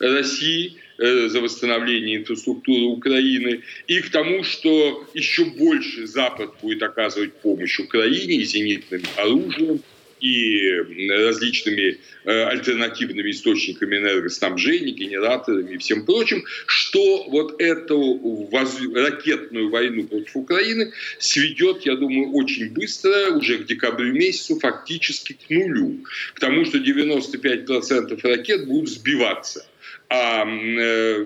[0.00, 7.34] России– Э, за восстановление инфраструктуры Украины, и к тому, что еще больше Запад будет оказывать
[7.34, 9.80] помощь Украине и зенитным оружием,
[10.20, 18.48] и различными э, альтернативными источниками энергоснабжения, генераторами и всем прочим, что вот эту
[18.94, 25.50] ракетную войну против Украины сведет, я думаю, очень быстро, уже к декабрю месяцу, фактически к
[25.50, 26.04] нулю.
[26.34, 29.66] К тому, что 95% ракет будут сбиваться,
[30.08, 31.24] а э,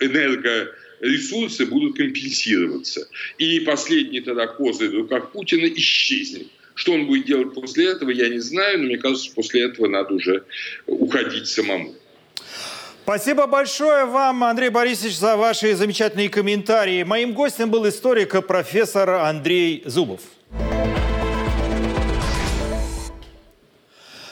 [0.00, 3.08] энерго ресурсы будут компенсироваться.
[3.38, 6.48] И последний тогда козырь в руках Путина исчезнет.
[6.74, 10.14] Что он будет делать после этого, я не знаю, но мне кажется, после этого надо
[10.14, 10.44] уже
[10.86, 11.94] уходить самому.
[13.02, 17.02] Спасибо большое вам, Андрей Борисович, за ваши замечательные комментарии.
[17.02, 20.20] Моим гостем был историк профессор Андрей Зубов.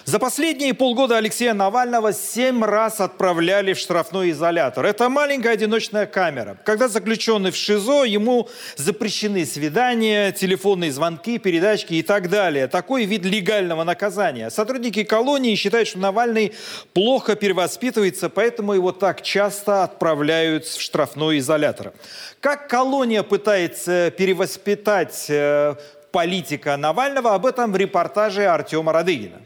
[0.09, 4.87] За последние полгода Алексея Навального семь раз отправляли в штрафной изолятор.
[4.87, 6.57] Это маленькая одиночная камера.
[6.65, 12.69] Когда заключенный в ШИЗО, ему запрещены свидания, телефонные звонки, передачки и так далее.
[12.69, 14.49] Такой вид легального наказания.
[14.49, 16.55] Сотрудники колонии считают, что Навальный
[16.95, 21.93] плохо перевоспитывается, поэтому его так часто отправляют в штрафной изолятор.
[22.41, 25.75] Как колония пытается перевоспитать э,
[26.13, 29.43] политика Навального, об этом в репортаже Артема Радыгина.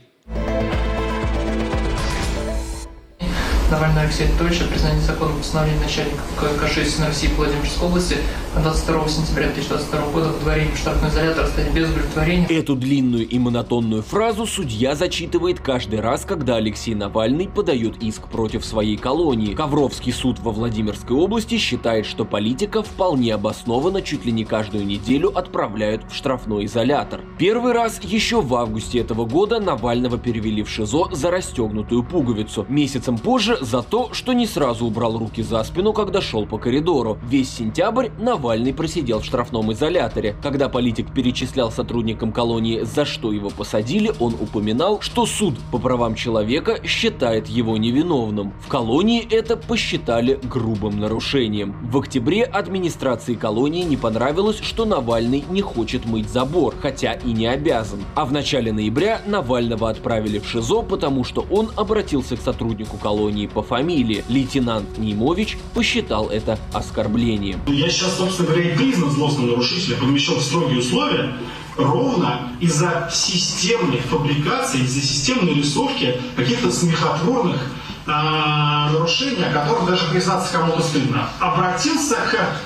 [3.73, 6.21] Навального Алексея Анатольевича признание закона постановления начальника
[6.61, 8.17] КШС на России Владимирской области
[8.55, 12.47] 22 сентября 2022 года в дворе штатный изолятор стать без удовлетворения.
[12.49, 18.67] Эту длинную и монотонную фразу судья зачитывает каждый раз, когда Алексей Навальный подает иск против
[18.67, 19.55] своей колонии.
[19.55, 25.35] Ковровский суд во Владимирской области считает, что политика вполне обоснованно чуть ли не каждую неделю
[25.35, 27.23] отправляют в штрафной изолятор.
[27.39, 32.67] Первый раз еще в августе этого года Навального перевели в ШИЗО за расстегнутую пуговицу.
[32.69, 37.18] Месяцем позже за то, что не сразу убрал руки за спину, когда шел по коридору.
[37.29, 40.37] Весь сентябрь Навальный просидел в штрафном изоляторе.
[40.42, 46.14] Когда политик перечислял сотрудникам колонии, за что его посадили, он упоминал, что суд по правам
[46.14, 48.53] человека считает его невиновным.
[48.61, 51.77] В колонии это посчитали грубым нарушением.
[51.83, 57.46] В октябре администрации колонии не понравилось, что Навальный не хочет мыть забор, хотя и не
[57.46, 58.01] обязан.
[58.14, 63.46] А в начале ноября Навального отправили в ШИЗО, потому что он обратился к сотруднику колонии
[63.53, 64.25] по фамилии.
[64.29, 67.61] Лейтенант Немович посчитал это оскорблением.
[67.67, 71.35] Я сейчас, собственно говоря, и признан злостным нарушителем, помещен в строгие условия,
[71.77, 77.61] ровно из-за системной фабрикации, из-за системной рисовки каких-то смехотворных
[78.07, 81.29] э, нарушений, о которых даже признаться кому-то стыдно.
[81.41, 82.57] Обратился к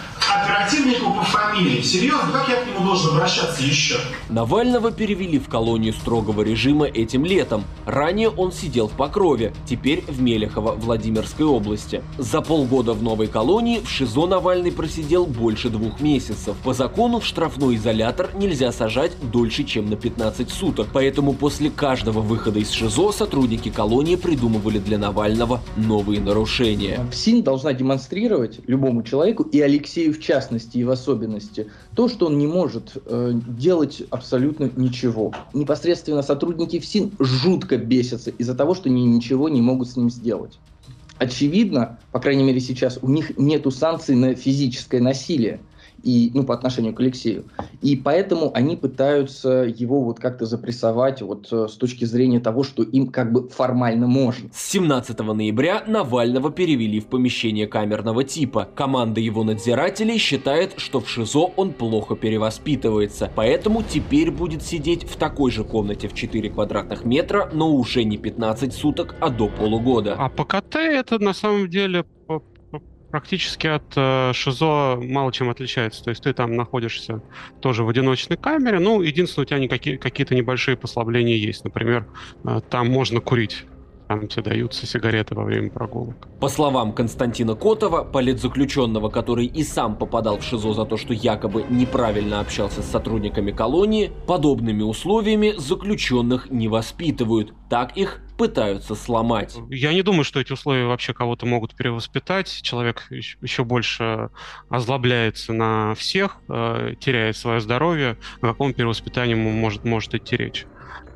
[0.42, 1.80] оперативнику по фамилии.
[1.80, 3.96] Серьезно, как я к нему должен обращаться еще?
[4.28, 7.64] Навального перевели в колонию строгого режима этим летом.
[7.84, 12.02] Ранее он сидел в Покрове, теперь в Мелехово, Владимирской области.
[12.18, 16.56] За полгода в новой колонии в ШИЗО Навальный просидел больше двух месяцев.
[16.64, 20.88] По закону в штрафной изолятор нельзя сажать дольше, чем на 15 суток.
[20.92, 27.06] Поэтому после каждого выхода из ШИЗО сотрудники колонии придумывали для Навального новые нарушения.
[27.10, 32.38] ФСИН должна демонстрировать любому человеку и Алексею в частности и в особенности, то, что он
[32.38, 35.32] не может э, делать абсолютно ничего.
[35.52, 40.58] Непосредственно сотрудники ФСИН жутко бесятся из-за того, что они ничего не могут с ним сделать.
[41.18, 45.60] Очевидно, по крайней мере сейчас, у них нет санкций на физическое насилие
[46.06, 47.44] и, ну, по отношению к Алексею.
[47.82, 52.84] И поэтому они пытаются его вот как-то запрессовать вот э, с точки зрения того, что
[52.84, 54.48] им как бы формально можно.
[54.54, 58.68] С 17 ноября Навального перевели в помещение камерного типа.
[58.76, 65.16] Команда его надзирателей считает, что в ШИЗО он плохо перевоспитывается, поэтому теперь будет сидеть в
[65.16, 70.14] такой же комнате в 4 квадратных метра, но уже не 15 суток, а до полугода.
[70.16, 72.04] А по КТ это на самом деле
[73.16, 76.04] практически от э, ШИЗО мало чем отличается.
[76.04, 77.22] То есть ты там находишься
[77.62, 78.78] тоже в одиночной камере.
[78.78, 81.64] Ну, единственное, у тебя никакие, какие-то небольшие послабления есть.
[81.64, 82.06] Например,
[82.44, 83.64] э, там можно курить.
[84.08, 86.28] Там тебе даются сигареты во время прогулок.
[86.40, 91.64] По словам Константина Котова, политзаключенного, который и сам попадал в ШИЗО за то, что якобы
[91.68, 97.52] неправильно общался с сотрудниками колонии, подобными условиями заключенных не воспитывают.
[97.68, 99.56] Так их пытаются сломать.
[99.70, 102.60] Я не думаю, что эти условия вообще кого-то могут перевоспитать.
[102.62, 104.30] Человек еще больше
[104.68, 108.18] озлобляется на всех, э, теряет свое здоровье.
[108.40, 110.66] О каком перевоспитании может, может идти речь?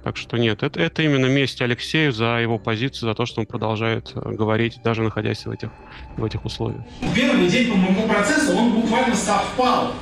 [0.03, 3.47] Так что нет, это, это именно месть Алексею за его позицию, за то, что он
[3.47, 5.69] продолжает э, говорить, даже находясь в этих,
[6.17, 6.83] в этих условиях.
[7.15, 9.93] Первый день по моему процессу он буквально совпал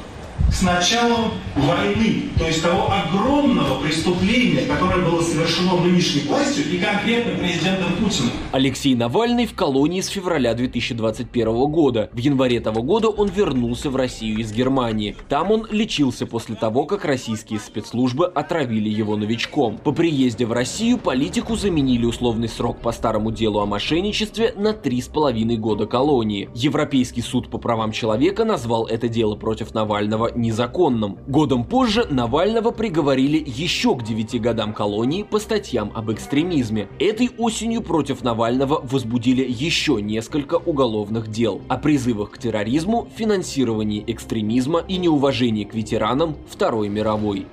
[0.52, 7.38] с началом войны, то есть того огромного преступления, которое было совершено нынешней властью и конкретно
[7.38, 8.30] президентом Путиным.
[8.52, 12.10] Алексей Навальный в колонии с февраля 2021 года.
[12.12, 15.16] В январе того года он вернулся в Россию из Германии.
[15.28, 19.78] Там он лечился после того, как российские спецслужбы отравили его новичком.
[19.78, 25.02] По приезде в Россию политику заменили условный срок по старому делу о мошенничестве на три
[25.02, 26.48] с половиной года колонии.
[26.54, 31.18] Европейский суд по правам человека назвал это дело против Навального незаконным.
[31.26, 36.88] Годом позже Навального приговорили еще к 9 годам колонии по статьям об экстремизме.
[36.98, 44.80] Этой осенью против Навального возбудили еще несколько уголовных дел о призывах к терроризму, финансировании экстремизма
[44.88, 47.46] и неуважении к ветеранам Второй мировой.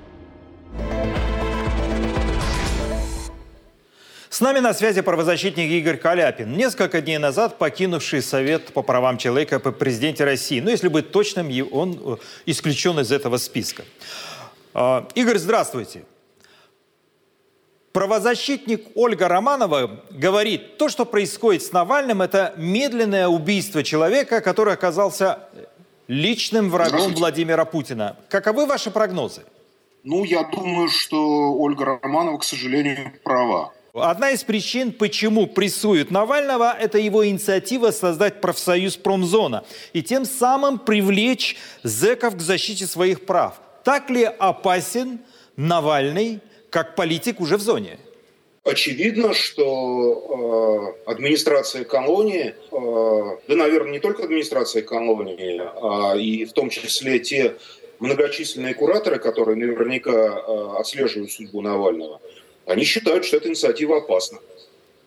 [4.35, 9.61] С нами на связи правозащитник Игорь Каляпин, несколько дней назад покинувший Совет по правам человека
[9.61, 10.59] по президенте России.
[10.59, 13.85] Ну, если быть точным, он э, исключен из этого списка.
[14.73, 16.03] А, Игорь, здравствуйте.
[17.93, 25.47] Правозащитник Ольга Романова говорит, то, что происходит с Навальным, это медленное убийство человека, который оказался
[26.09, 28.17] личным врагом Владимира Путина.
[28.27, 29.43] Каковы ваши прогнозы?
[30.03, 33.71] Ну, я думаю, что Ольга Романова, к сожалению, права.
[33.95, 40.79] Одна из причин, почему прессуют Навального, это его инициатива создать профсоюз промзона и тем самым
[40.79, 43.53] привлечь зэков к защите своих прав.
[43.85, 45.19] Так ли опасен
[45.55, 47.97] Навальный как политик уже в зоне?
[48.65, 56.51] Очевидно, что э, администрация колонии, э, да, наверное, не только администрация колонии, а и в
[56.51, 57.55] том числе те
[57.99, 62.19] многочисленные кураторы, которые наверняка э, отслеживают судьбу Навального,
[62.65, 64.39] они считают, что эта инициатива опасна.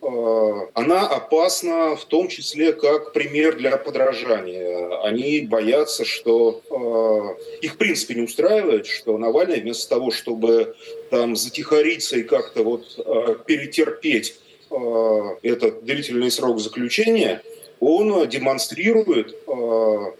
[0.01, 5.03] Э, она опасна в том числе как пример для подражания.
[5.03, 10.77] Они боятся, что э, их в принципе не устраивает, что Навальный вместо того, чтобы
[11.11, 14.37] там затихариться и как-то вот э, перетерпеть
[14.71, 17.43] этот длительный срок заключения,
[17.81, 19.35] он демонстрирует,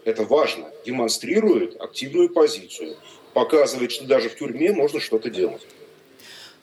[0.05, 2.95] это важно, демонстрирует активную позицию,
[3.35, 5.61] показывает, что даже в тюрьме можно что-то делать.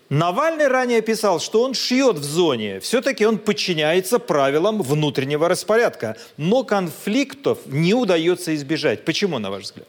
[0.09, 2.79] Навальный ранее писал, что он шьет в зоне.
[2.79, 6.17] Все-таки он подчиняется правилам внутреннего распорядка.
[6.37, 9.05] Но конфликтов не удается избежать.
[9.05, 9.89] Почему, на ваш взгляд?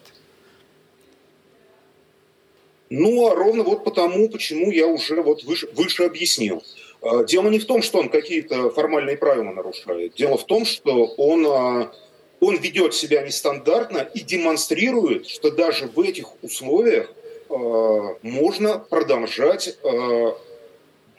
[2.89, 6.63] Ну, а ровно вот потому, почему я уже вот выше, выше объяснил.
[7.01, 10.15] А, дело не в том, что он какие-то формальные правила нарушает.
[10.15, 11.91] Дело в том, что он, а,
[12.39, 17.11] он ведет себя нестандартно и демонстрирует, что даже в этих условиях
[17.49, 20.31] можно продолжать, э,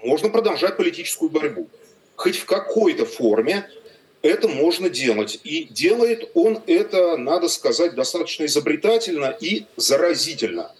[0.02, 1.68] можно продолжать политическую борьбу.
[2.16, 3.68] Хоть в какой-то форме
[4.22, 5.40] это можно делать.
[5.44, 10.74] И делает он это, надо сказать, достаточно изобретательно и заразительно.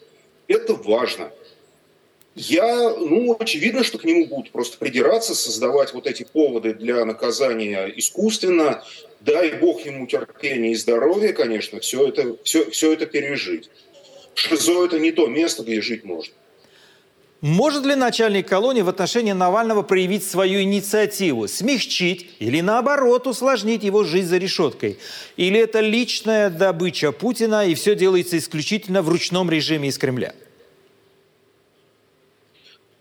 [0.48, 1.30] Это важно.
[2.34, 7.92] Я, ну, очевидно, что к нему будут просто придираться, создавать вот эти поводы для наказания
[7.96, 8.84] искусственно.
[9.20, 13.68] Дай бог ему терпения и здоровья, конечно, все это, все, все это пережить.
[14.38, 16.32] ШИЗО– это не то место, где жить можно.
[17.40, 24.02] Может ли начальник колонии в отношении Навального проявить свою инициативу, смягчить или наоборот усложнить его
[24.02, 24.98] жизнь за решеткой?
[25.36, 30.34] Или это личная добыча Путина и все делается исключительно в ручном режиме из Кремля?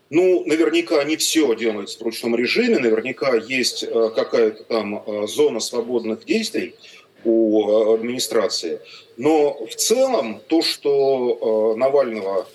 [0.09, 5.59] Ну, наверняка не все делается в ручном режиме, наверняка есть э, какая-то там э, зона
[5.59, 6.75] свободных действий
[7.27, 8.79] у э, администрации.
[9.17, 12.47] Но в целом то, что э, Навального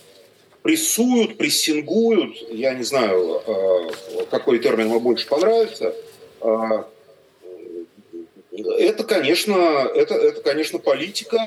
[0.63, 5.95] прессуют, прессингуют, я не знаю, э, какой термин вам больше понравится,
[8.79, 9.55] это, конечно,
[9.95, 11.39] это, это, конечно, политика,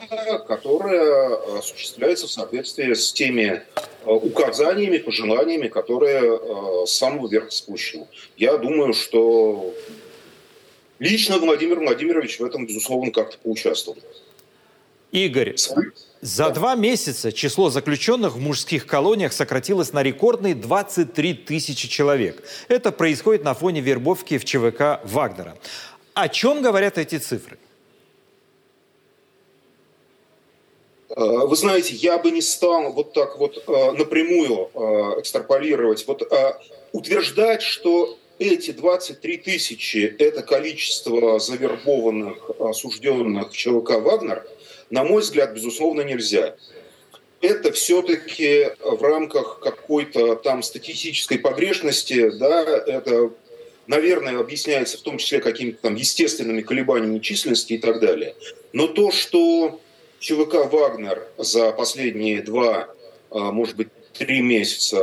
[0.47, 3.61] которая осуществляется в соответствии с теми
[4.05, 8.07] указаниями, пожеланиями, которые с самого верха спущены.
[8.37, 9.73] Я думаю, что
[10.99, 13.97] лично Владимир Владимирович в этом, безусловно, как-то поучаствовал.
[15.11, 15.55] Игорь,
[16.21, 22.43] за два месяца число заключенных в мужских колониях сократилось на рекордные 23 тысячи человек.
[22.67, 25.57] Это происходит на фоне вербовки в ЧВК Вагнера.
[26.13, 27.57] О чем говорят эти цифры?
[31.09, 36.23] Э, вы знаете, я бы не стал вот так вот э, напрямую э, экстраполировать, вот
[36.91, 44.45] утверждать, что эти 23 тысячи– это количество завербованных осужденных ЧВК «Вагнер»,
[44.89, 46.55] на мой взгляд, безусловно, нельзя.
[47.41, 53.31] Это все-таки в рамках какой-то там статистической погрешности, да, это,
[53.87, 58.35] наверное, объясняется в том числе какими-то там естественными колебаниями численности и так далее.
[58.73, 59.79] Но то, что
[60.19, 62.87] ЧВК «Вагнер» за последние два,
[63.29, 64.97] может быть, три месяца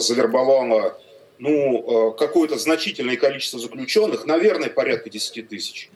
[0.00, 1.00] завербовала
[1.42, 5.90] ну, какое-то значительное количество заключенных, наверное, порядка 10 тысяч.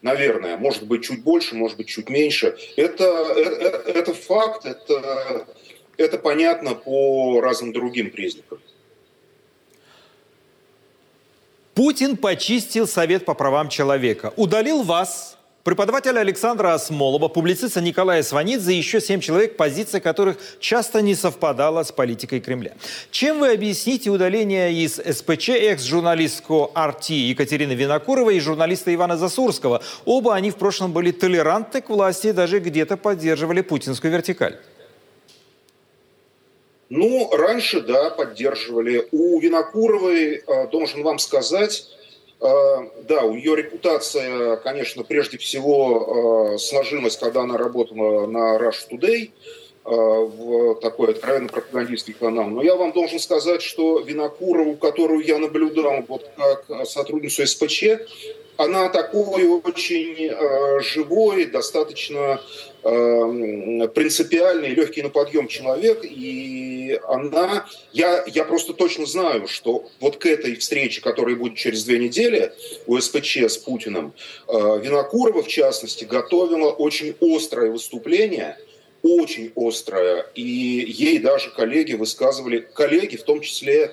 [0.00, 2.56] Наверное, может быть, чуть больше, может быть, чуть меньше.
[2.76, 3.04] Это,
[3.36, 5.48] это, это факт, это,
[5.96, 8.60] это понятно по разным другим признакам.
[11.74, 14.32] Путин почистил Совет по правам человека.
[14.36, 21.02] Удалил вас, преподавателя Александра Осмолова, публициста Николая Сванидзе и еще семь человек, позиция которых часто
[21.02, 22.72] не совпадала с политикой Кремля.
[23.10, 29.82] Чем вы объясните удаление из СПЧ экс-журналистку Арти Екатерины Винокуровой и журналиста Ивана Засурского?
[30.04, 34.58] Оба они в прошлом были толерантны к власти и даже где-то поддерживали путинскую вертикаль.
[36.94, 39.08] Ну, раньше, да, поддерживали.
[39.12, 41.86] У Винокуровой, э, должен вам сказать,
[42.42, 49.30] да, у нее репутация, конечно, прежде всего э, сложилась, когда она работала на Rush Today,
[49.84, 52.46] в такой откровенно пропагандистский канал.
[52.46, 57.84] Но я вам должен сказать, что Винокурову, которую я наблюдал вот как сотрудницу СПЧ,
[58.58, 60.30] она такой очень
[60.82, 62.40] живой, достаточно
[62.82, 70.26] принципиальный, легкий на подъем человек, и она, я, я просто точно знаю, что вот к
[70.26, 72.52] этой встрече, которая будет через две недели
[72.86, 74.12] у СПЧ с Путиным,
[74.48, 78.58] э, Винокурова, в частности, готовила очень острое выступление,
[79.02, 83.92] очень острое, и ей даже коллеги высказывали, коллеги, в том числе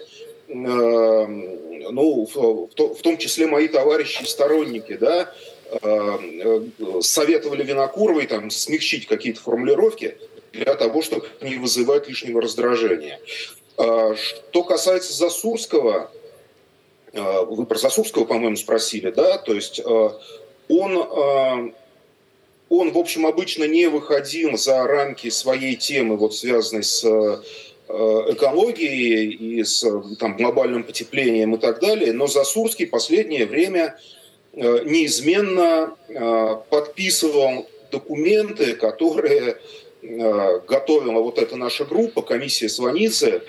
[1.92, 5.32] ну, в, в том числе мои товарищи и сторонники, да,
[7.02, 10.18] советовали Винокуровой там, смягчить какие-то формулировки
[10.52, 13.20] для того, чтобы не вызывать лишнего раздражения.
[13.78, 16.12] А, что касается Засурского,
[17.14, 20.10] э, вы про Засурского, по-моему, спросили, да, то есть э,
[20.70, 21.74] он,
[22.70, 27.04] он, в общем, обычно не выходил за рамки своей темы, вот связанной с
[27.92, 29.84] Э, экологией и с
[30.20, 34.19] там, глобальным потеплением и так далее, но Засурский последнее время э,
[34.54, 39.58] неизменно э, подписывал документы, которые
[40.02, 43.42] готовила вот эта наша группа, комиссия Сванидзе,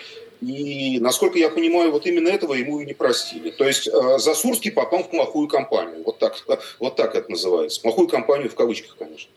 [0.42, 3.50] и, насколько я понимаю, вот именно этого ему и не простили.
[3.50, 3.88] То есть
[4.18, 6.02] Засурский попал в плохую компанию.
[6.04, 6.34] Вот так,
[6.80, 7.80] вот так это называется.
[7.80, 9.30] Плохую компанию в кавычках, конечно.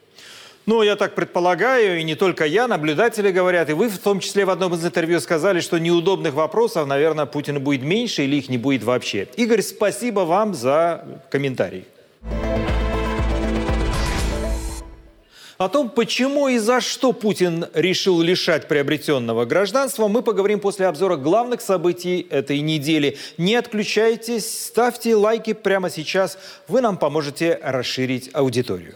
[0.65, 4.45] Ну, я так предполагаю, и не только я, наблюдатели говорят, и вы в том числе
[4.45, 8.57] в одном из интервью сказали, что неудобных вопросов, наверное, Путина будет меньше или их не
[8.57, 9.27] будет вообще.
[9.35, 11.85] Игорь, спасибо вам за комментарий.
[15.57, 21.17] О том, почему и за что Путин решил лишать приобретенного гражданства, мы поговорим после обзора
[21.17, 23.17] главных событий этой недели.
[23.37, 26.37] Не отключайтесь, ставьте лайки прямо сейчас.
[26.67, 28.95] Вы нам поможете расширить аудиторию.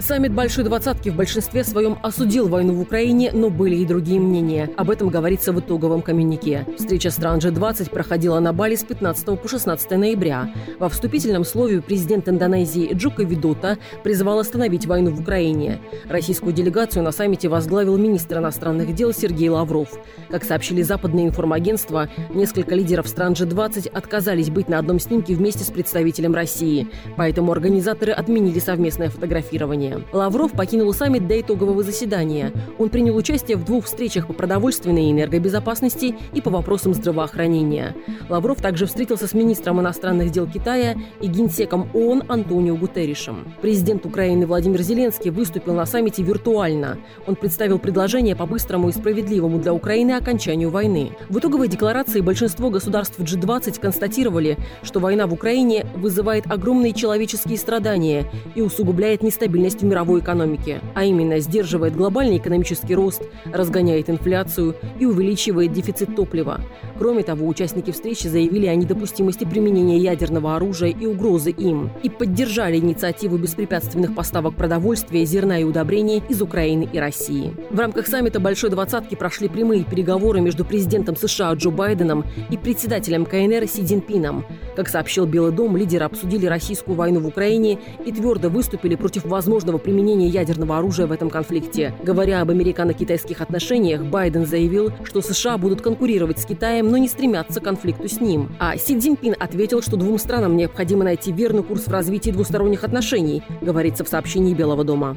[0.00, 4.68] Саммит Большой Двадцатки в большинстве своем осудил войну в Украине, но были и другие мнения.
[4.76, 6.66] Об этом говорится в итоговом коммюнике.
[6.76, 10.52] Встреча стран G20 проходила на Бали с 15 по 16 ноября.
[10.78, 15.80] Во вступительном слове президент Индонезии Джука Видота призвал остановить войну в Украине.
[16.08, 19.88] Российскую делегацию на саммите возглавил министр иностранных дел Сергей Лавров.
[20.28, 25.70] Как сообщили западные информагентства, несколько лидеров стран G20 отказались быть на одном снимке вместе с
[25.70, 26.88] представителем России.
[27.16, 29.83] Поэтому организаторы отменили совместное фотографирование.
[30.12, 32.52] Лавров покинул саммит до итогового заседания.
[32.78, 37.94] Он принял участие в двух встречах по продовольственной и энергобезопасности и по вопросам здравоохранения.
[38.28, 43.54] Лавров также встретился с министром иностранных дел Китая и генсеком ООН Антонио Гутерришем.
[43.60, 46.98] Президент Украины Владимир Зеленский выступил на саммите виртуально.
[47.26, 51.16] Он представил предложение по быстрому и справедливому для Украины окончанию войны.
[51.28, 58.30] В итоговой декларации большинство государств G20 констатировали, что война в Украине вызывает огромные человеческие страдания
[58.54, 63.22] и усугубляет нестабильность в мировой экономике, а именно сдерживает глобальный экономический рост,
[63.52, 66.60] разгоняет инфляцию и увеличивает дефицит топлива.
[66.98, 72.76] Кроме того, участники встречи заявили о недопустимости применения ядерного оружия и угрозы им и поддержали
[72.76, 77.54] инициативу беспрепятственных поставок продовольствия, зерна и удобрений из Украины и России.
[77.70, 83.24] В рамках саммита Большой Двадцатки прошли прямые переговоры между президентом США Джо Байденом и председателем
[83.24, 84.44] КНР Си Цзиньпином.
[84.76, 89.63] Как сообщил Белый дом, лидеры обсудили российскую войну в Украине и твердо выступили против возможного
[89.64, 91.94] возможного применения ядерного оружия в этом конфликте.
[92.02, 97.60] Говоря об американо-китайских отношениях, Байден заявил, что США будут конкурировать с Китаем, но не стремятся
[97.60, 98.50] к конфликту с ним.
[98.58, 103.42] А Си Цзиньпин ответил, что двум странам необходимо найти верный курс в развитии двусторонних отношений,
[103.62, 105.16] говорится в сообщении Белого дома.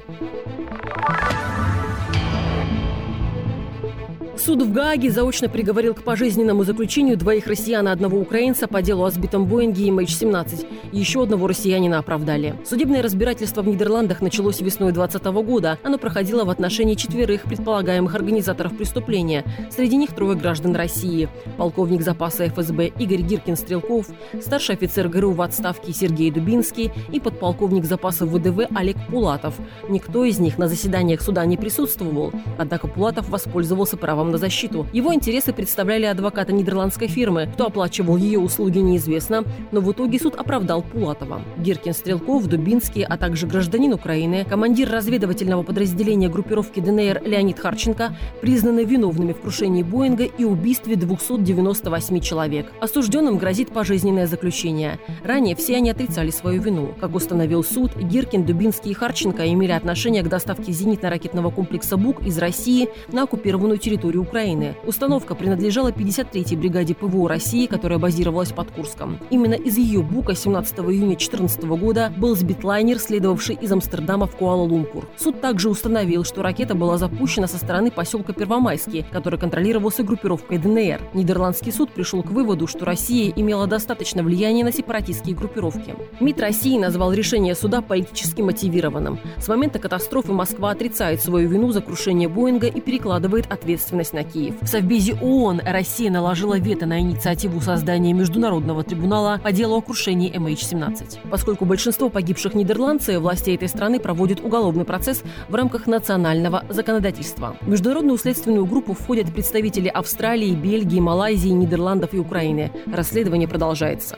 [4.47, 9.03] Суд в Гааге заочно приговорил к пожизненному заключению двоих россиян и одного украинца по делу
[9.03, 10.65] о сбитом Боинге MH17.
[10.93, 12.55] Еще одного россиянина оправдали.
[12.63, 15.77] Судебное разбирательство в Нидерландах началось весной 2020 года.
[15.83, 19.43] Оно проходило в отношении четверых предполагаемых организаторов преступления.
[19.69, 21.27] Среди них трое граждан России.
[21.57, 24.07] Полковник запаса ФСБ Игорь Гиркин-Стрелков,
[24.41, 29.55] старший офицер ГРУ в отставке Сергей Дубинский и подполковник запаса ВДВ Олег Пулатов.
[29.89, 32.31] Никто из них на заседаниях суда не присутствовал.
[32.57, 34.88] Однако Пулатов воспользовался правом на защиту.
[34.93, 37.49] Его интересы представляли адвоката нидерландской фирмы.
[37.53, 41.41] Кто оплачивал ее услуги, неизвестно, но в итоге суд оправдал Пулатова.
[41.57, 48.83] Гиркин Стрелков, Дубинский, а также гражданин Украины, командир разведывательного подразделения группировки ДНР Леонид Харченко признаны
[48.83, 52.71] виновными в крушении Боинга и убийстве 298 человек.
[52.81, 54.99] Осужденным грозит пожизненное заключение.
[55.23, 56.93] Ранее все они отрицали свою вину.
[56.99, 62.38] Как установил суд, Гиркин, Дубинский и Харченко имели отношение к доставке зенитно-ракетного комплекса «Бук» из
[62.38, 64.75] России на оккупированную территорию Украины.
[64.86, 69.19] Установка принадлежала 53-й бригаде ПВО России, которая базировалась под Курском.
[69.30, 74.36] Именно из ее бука 17 июня 2014 года был сбит лайнер, следовавший из Амстердама в
[74.36, 75.07] Куала-Лумпур.
[75.17, 81.01] Суд также установил, что ракета была запущена со стороны поселка Первомайский, который контролировался группировкой ДНР.
[81.13, 85.95] Нидерландский суд пришел к выводу, что Россия имела достаточно влияния на сепаратистские группировки.
[86.19, 89.19] МИД России назвал решение суда политически мотивированным.
[89.38, 94.55] С момента катастрофы Москва отрицает свою вину за крушение Боинга и перекладывает ответственность на Киев.
[94.61, 100.33] В Совбезе ООН Россия наложила вето на инициативу создания Международного трибунала по делу о крушении
[100.33, 101.29] MH17.
[101.29, 107.55] Поскольку большинство погибших нидерландцы, власти этой страны проводят уголовный процесс в рамках национального законодательства.
[107.61, 112.71] В международную следственную группу входят представители Австралии, Бельгии, Малайзии, Нидерландов и Украины.
[112.91, 114.17] Расследование продолжается.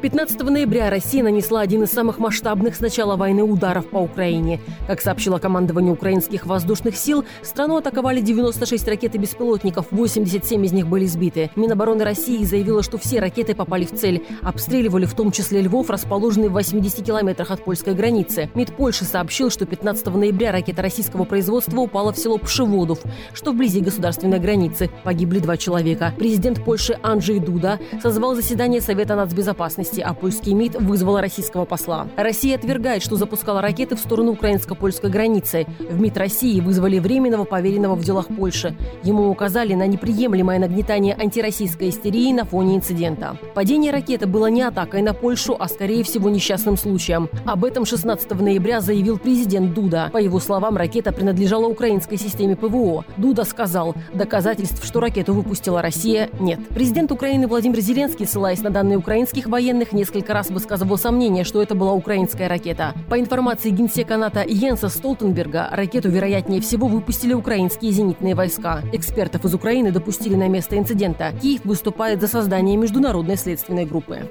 [0.00, 4.58] 15 ноября Россия нанесла один из самых масштабных с начала войны ударов по Украине.
[4.86, 10.86] Как сообщило командование украинских воздушных сил, страну атаковали 96 ракет и беспилотников, 87 из них
[10.86, 11.50] были сбиты.
[11.54, 14.24] Минобороны России заявила, что все ракеты попали в цель.
[14.40, 18.48] Обстреливали в том числе Львов, расположенный в 80 километрах от польской границы.
[18.54, 23.00] МИД Польши сообщил, что 15 ноября ракета российского производства упала в село Пшеводов,
[23.34, 24.90] что вблизи государственной границы.
[25.04, 26.14] Погибли два человека.
[26.18, 32.08] Президент Польши Анджей Дуда созвал заседание Совета нацбезопасности области, а польский МИД вызвал российского посла.
[32.16, 35.66] Россия отвергает, что запускала ракеты в сторону украинско-польской границы.
[35.78, 38.76] В МИД России вызвали временного поверенного в делах Польши.
[39.02, 43.36] Ему указали на неприемлемое нагнетание антироссийской истерии на фоне инцидента.
[43.54, 47.28] Падение ракеты было не атакой на Польшу, а скорее всего несчастным случаем.
[47.44, 50.10] Об этом 16 ноября заявил президент Дуда.
[50.12, 53.04] По его словам, ракета принадлежала украинской системе ПВО.
[53.16, 56.60] Дуда сказал, доказательств, что ракету выпустила Россия, нет.
[56.68, 61.62] Президент Украины Владимир Зеленский, ссылаясь на данные украинских военных, военных несколько раз высказывал сомнение, что
[61.62, 62.94] это была украинская ракета.
[63.08, 68.82] По информации генсека НАТО Йенса Столтенберга, ракету, вероятнее всего, выпустили украинские зенитные войска.
[68.92, 71.32] Экспертов из Украины допустили на место инцидента.
[71.40, 74.28] Киев выступает за создание международной следственной группы.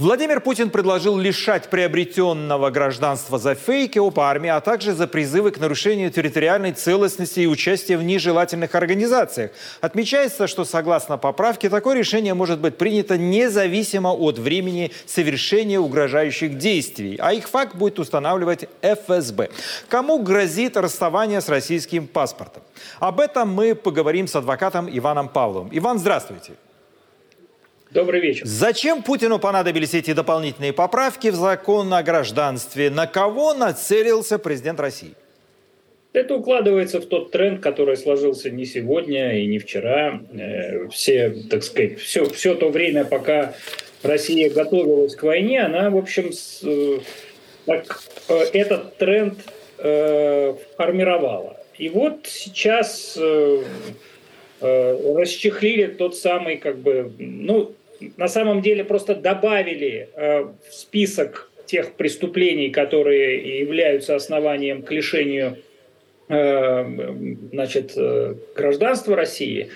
[0.00, 5.58] Владимир Путин предложил лишать приобретенного гражданства за фейки об армии, а также за призывы к
[5.58, 9.50] нарушению территориальной целостности и участия в нежелательных организациях.
[9.82, 17.18] Отмечается, что согласно поправке такое решение может быть принято независимо от времени совершения угрожающих действий,
[17.20, 19.50] а их факт будет устанавливать ФСБ.
[19.90, 22.62] Кому грозит расставание с российским паспортом?
[23.00, 25.68] Об этом мы поговорим с адвокатом Иваном Павловым.
[25.72, 26.54] Иван, здравствуйте.
[27.90, 28.46] Добрый вечер.
[28.46, 32.88] Зачем Путину понадобились эти дополнительные поправки в закон о гражданстве?
[32.88, 35.14] На кого нацелился президент России?
[36.12, 40.20] Это укладывается в тот тренд, который сложился не сегодня и не вчера.
[40.32, 43.54] Э, все, так сказать, все, все то время, пока
[44.04, 46.30] Россия готовилась к войне, она, в общем,
[46.62, 47.00] э,
[47.66, 49.38] так, э, этот тренд
[50.76, 51.56] формировала.
[51.78, 53.18] И вот сейчас
[54.60, 57.72] расчехлили тот самый, как бы, ну,
[58.16, 65.58] на самом деле просто добавили э, в список тех преступлений, которые являются основанием к лишению
[66.28, 66.84] э,
[67.52, 69.70] значит, э, гражданства России,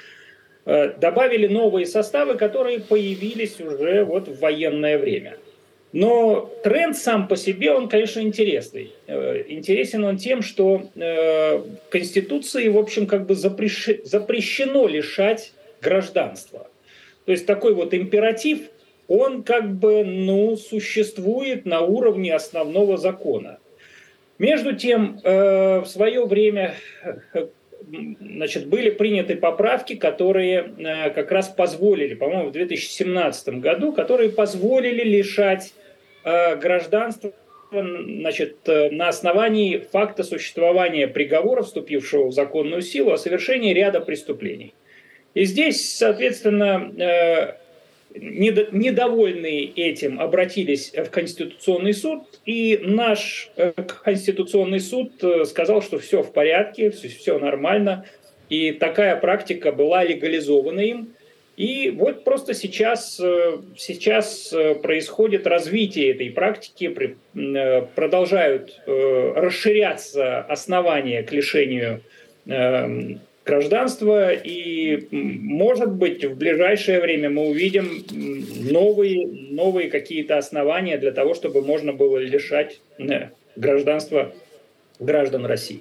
[0.66, 5.36] добавили новые составы, которые появились уже вот в военное время.
[5.92, 8.90] Но тренд сам по себе, он, конечно, интересный.
[9.06, 10.88] Интересен он тем, что
[11.90, 15.52] Конституции, в общем, как бы запрещено лишать
[15.82, 16.66] гражданства.
[17.24, 18.60] То есть такой вот императив,
[19.08, 23.58] он как бы, ну, существует на уровне основного закона.
[24.38, 26.74] Между тем, э, в свое время
[27.34, 27.46] э,
[28.20, 35.04] значит, были приняты поправки, которые э, как раз позволили, по-моему, в 2017 году, которые позволили
[35.04, 35.72] лишать
[36.24, 37.32] э, гражданства
[37.70, 44.74] значит, на основании факта существования приговора, вступившего в законную силу, о совершении ряда преступлений.
[45.34, 47.56] И здесь, соответственно,
[48.14, 53.50] недовольные этим обратились в Конституционный суд, и наш
[54.04, 55.12] Конституционный суд
[55.44, 58.06] сказал, что все в порядке, все, нормально,
[58.48, 61.14] и такая практика была легализована им.
[61.56, 71.22] И вот просто сейчас, э, сейчас э, происходит развитие этой практики, э, продолжают расширяться основания
[71.22, 72.02] к лишению
[73.44, 78.04] гражданства, и, может быть, в ближайшее время мы увидим
[78.70, 82.80] новые, новые какие-то основания для того, чтобы можно было лишать
[83.56, 84.32] гражданства
[84.98, 85.80] граждан России.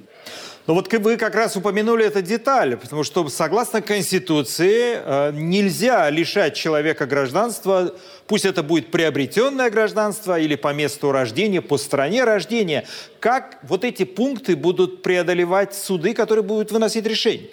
[0.65, 6.55] Но вот вы как раз упомянули эту деталь, потому что согласно Конституции э, нельзя лишать
[6.55, 7.93] человека гражданства,
[8.27, 12.85] пусть это будет приобретенное гражданство или по месту рождения, по стране рождения.
[13.19, 17.49] Как вот эти пункты будут преодолевать суды, которые будут выносить решение?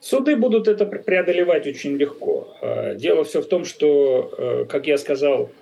[0.00, 2.56] Суды будут это преодолевать очень легко.
[2.62, 5.52] Э, дело все в том, что, э, как я сказал,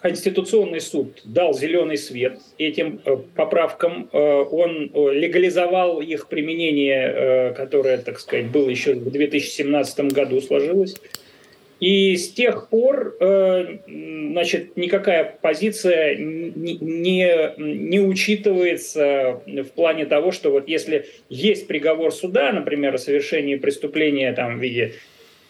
[0.00, 4.08] Конституционный суд дал зеленый свет этим э, поправкам.
[4.12, 4.18] Э,
[4.50, 10.96] он э, легализовал их применение, которое, так сказать, было еще в 2017 году сложилось.
[11.80, 13.16] И с тех пор,
[13.88, 22.12] значит, никакая позиция не, не, не учитывается в плане того, что вот если есть приговор
[22.12, 24.92] суда, например, о совершении преступления там, в виде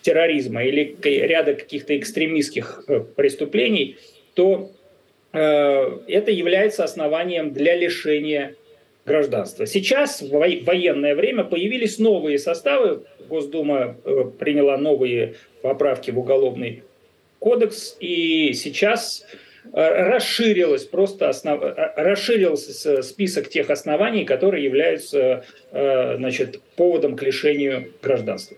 [0.03, 2.85] терроризма или ряда каких-то экстремистских
[3.17, 3.97] преступлений–
[4.35, 4.71] то
[5.33, 5.39] э,
[6.09, 8.55] это является основанием для лишения
[9.07, 9.67] гражданства.
[9.67, 13.05] Сейчас, в военное время, появились новые составы.
[13.29, 16.83] Госдума э, приняла новые поправки в Уголовный
[17.39, 19.25] кодекс, и сейчас
[19.65, 19.71] э,
[20.11, 21.61] расширилось просто основ...
[21.97, 28.57] Расширился список тех оснований, которые являются значит, поводом к лишению гражданства.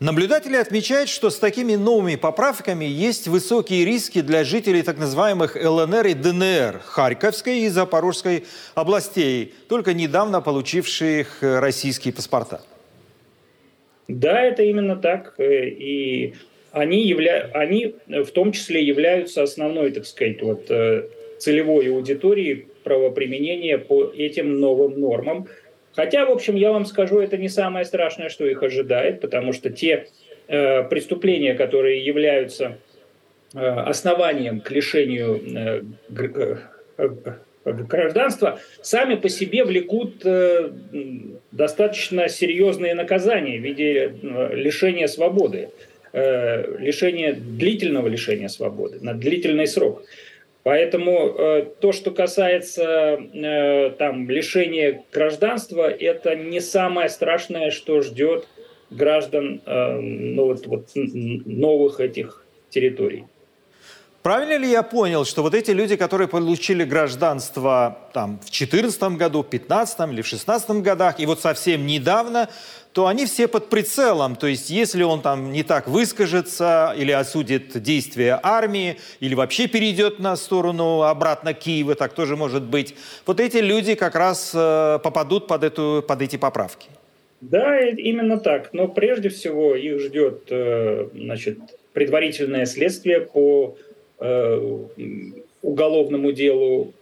[0.00, 6.06] Наблюдатели отмечают, что с такими новыми поправками есть высокие риски для жителей так называемых ЛНР
[6.06, 8.44] и ДНР, Харьковской и Запорожской
[8.76, 12.60] областей, только недавно получивших российские паспорта.
[14.06, 15.34] Да, это именно так.
[15.40, 16.34] И
[16.70, 17.50] они, явля...
[17.52, 21.08] они в том числе являются основной, так сказать, вот, э,
[21.40, 25.48] целевой аудиторией правоприменения по этим новым нормам,
[25.98, 29.68] Хотя, в общем, я вам скажу, это не самое страшное, что их ожидает, потому что
[29.68, 30.06] те
[30.46, 32.78] э, преступления, которые являются
[33.52, 35.82] э, основанием к лишению э,
[36.16, 36.56] э,
[36.98, 37.08] э,
[37.64, 40.70] гражданства, сами по себе влекут э,
[41.50, 45.70] достаточно серьезные наказания в виде э, лишения свободы,
[46.12, 50.04] э, лишения длительного лишения свободы на длительный срок.
[50.64, 58.46] Поэтому э, то, что касается э, там, лишения гражданства, это не самое страшное, что ждет
[58.90, 63.24] граждан э, ну, вот, вот, новых этих территорий.
[64.22, 69.42] Правильно ли я понял, что вот эти люди, которые получили гражданство там, в 2014 году,
[69.42, 72.50] в 2015 или в 2016 годах, и вот совсем недавно
[72.92, 74.36] то они все под прицелом.
[74.36, 80.18] То есть если он там не так выскажется или осудит действия армии, или вообще перейдет
[80.18, 82.94] на сторону обратно Киева, так тоже может быть,
[83.26, 86.88] вот эти люди как раз э, попадут под, эту, под эти поправки.
[87.40, 88.70] Да, именно так.
[88.72, 91.58] Но прежде всего их ждет э, значит,
[91.92, 93.76] предварительное следствие по
[94.18, 94.78] э,
[95.62, 96.92] уголовному делу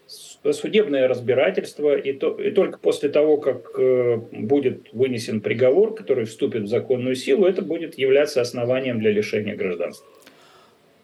[0.53, 6.63] судебное разбирательство, и, то, и только после того, как э, будет вынесен приговор, который вступит
[6.63, 10.07] в законную силу, это будет являться основанием для лишения гражданства.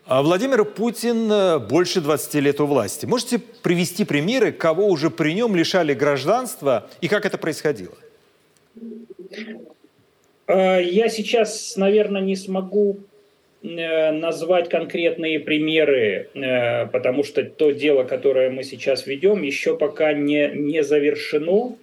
[0.05, 3.07] А Владимир Путин э, больше 20 лет у власти.
[3.07, 7.95] Можете привести примеры, кого уже при нем лишали гражданства и как это происходило?
[10.47, 13.01] Э, я сейчас, наверное, не смогу
[13.63, 20.49] назвать конкретные примеры, э, потому что то дело, которое мы сейчас ведем, еще пока не,
[20.49, 21.77] не завершено.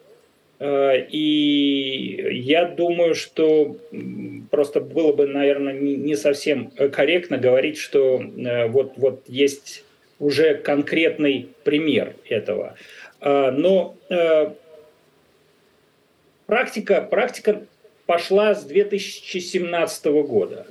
[0.59, 3.77] Э, и я думаю, что
[4.51, 8.21] просто было бы, наверное, не совсем корректно говорить, что
[8.67, 9.85] вот, вот есть
[10.19, 12.75] уже конкретный пример этого.
[13.21, 13.95] Но
[16.45, 17.61] практика, практика
[18.05, 20.65] пошла с 2017 года.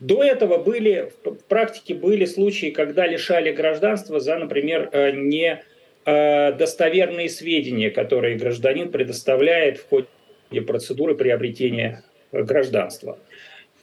[0.00, 5.62] До этого были, в практике были случаи, когда лишали гражданства за, например, э, не
[6.06, 13.18] э, достоверные сведения, которые гражданин предоставляет в ходе процедуры приобретения гражданства.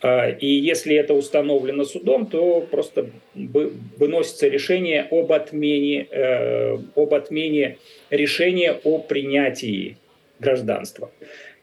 [0.02, 7.78] А, и если это установлено судом, то просто выносится решение об отмене, э, об отмене
[8.10, 9.98] решения о принятии
[10.40, 11.12] гражданства.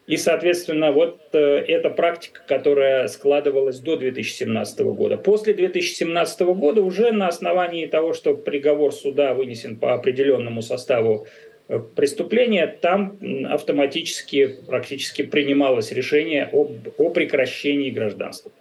[0.07, 5.17] И, соответственно, вот э, эта практика, которая складывалась до 2017 года.
[5.17, 11.27] После 2017 года уже на основании того, что приговор суда вынесен по определенному составу
[11.67, 18.53] Э, преступления, там автоматически практически принималось решение об, о прекращении гражданства.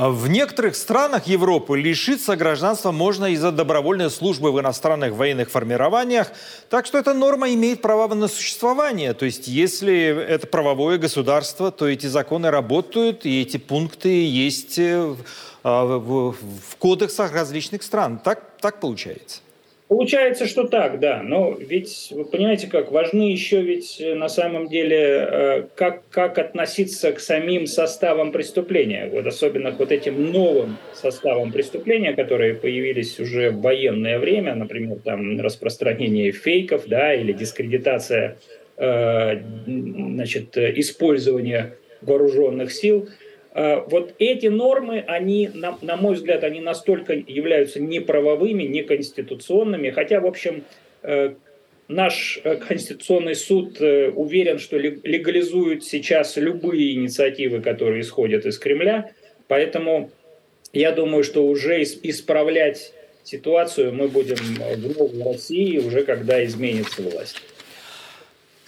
[0.00, 6.30] А в некоторых странах Европы лишиться гражданства можно из-за добровольной службы в иностранных военных формированиях,
[6.70, 9.12] так что эта норма имеет право на существование.
[9.12, 15.16] То есть если это правовое государство, то эти законы работают, и эти пункты есть э,
[15.64, 18.20] в, в кодексах различных стран.
[18.22, 19.40] Так, так получается?
[19.88, 21.22] Получается, что так, да.
[21.22, 26.38] Но ведь, вы понимаете, как важны еще ведь э, на самом деле, э, как, как
[26.38, 29.08] относиться к самим составам преступления.
[29.10, 34.98] Вот особенно к вот этим новым составам преступления, которые появились уже в военное время, например,
[35.02, 38.36] там распространение фейков, да, или дискредитация,
[38.76, 43.08] э, значит, использования вооруженных сил–
[43.88, 50.26] вот эти нормы, они, на, на мой взгляд, они настолько являются неправовыми, неконституционными, хотя, в
[50.26, 50.62] общем,
[51.02, 51.34] э,
[51.88, 59.10] наш э, Конституционный суд уверен, что легализует сейчас любые инициативы, которые исходят из Кремля,
[59.48, 60.10] поэтому
[60.72, 62.92] я думаю, что уже исправлять
[63.24, 67.40] ситуацию мы будем в России уже когда изменится власть.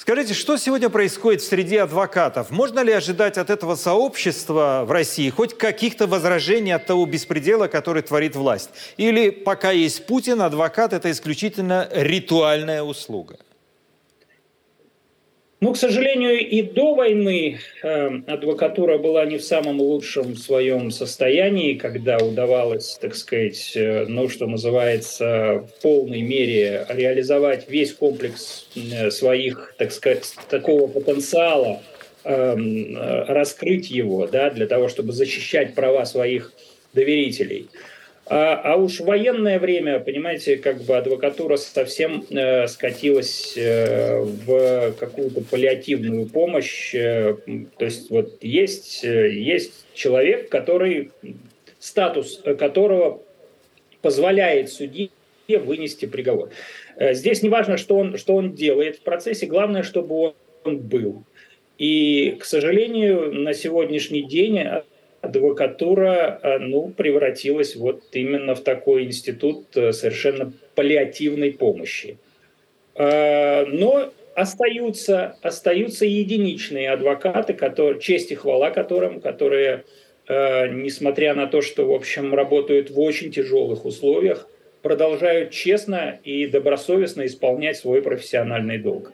[0.01, 2.51] Скажите, что сегодня происходит в среде адвокатов?
[2.51, 8.01] Можно ли ожидать от этого сообщества в России хоть каких-то возражений от того беспредела, который
[8.01, 8.71] творит власть?
[8.97, 13.37] Или пока есть Путин, адвокат– это исключительно ритуальная услуга?
[15.63, 21.75] Ну, к сожалению, и до войны э, адвокатура была не в самом лучшем своем состоянии,
[21.75, 29.11] когда удавалось, так сказать, э, ну, что называется, в полной мере реализовать весь комплекс э,
[29.11, 31.83] своих, так сказать, такого потенциала,
[32.25, 36.55] эм, э, раскрыть его, да, для того, чтобы защищать права своих
[36.95, 37.69] доверителей.
[38.33, 45.41] А, а уж военное время, понимаете, как бы адвокатура совсем э, скатилась э, в какую-то
[45.41, 46.95] паллиативную помощь.
[46.95, 47.35] Э,
[47.77, 51.11] то есть вот есть, э, есть человек, который,
[51.81, 53.21] статус которого
[54.01, 55.11] позволяет судье
[55.49, 56.51] вынести приговор.
[56.95, 61.25] Э, здесь не важно, что он, что он делает в процессе, главное, чтобы он был.
[61.79, 64.61] И, к сожалению, на сегодняшний день
[65.21, 72.19] адвокатура э, ну, превратилась вот именно в такой институт э, совершенно паллиативной помощи.
[72.95, 79.85] Э, но остаются, остаются единичные адвокаты, которые, честь и хвала которым, которые,
[80.29, 84.49] несмотря на то, что, в общем, работают в очень тяжелых условиях,
[84.81, 89.13] продолжают честно и добросовестно исполнять свой профессиональный долг.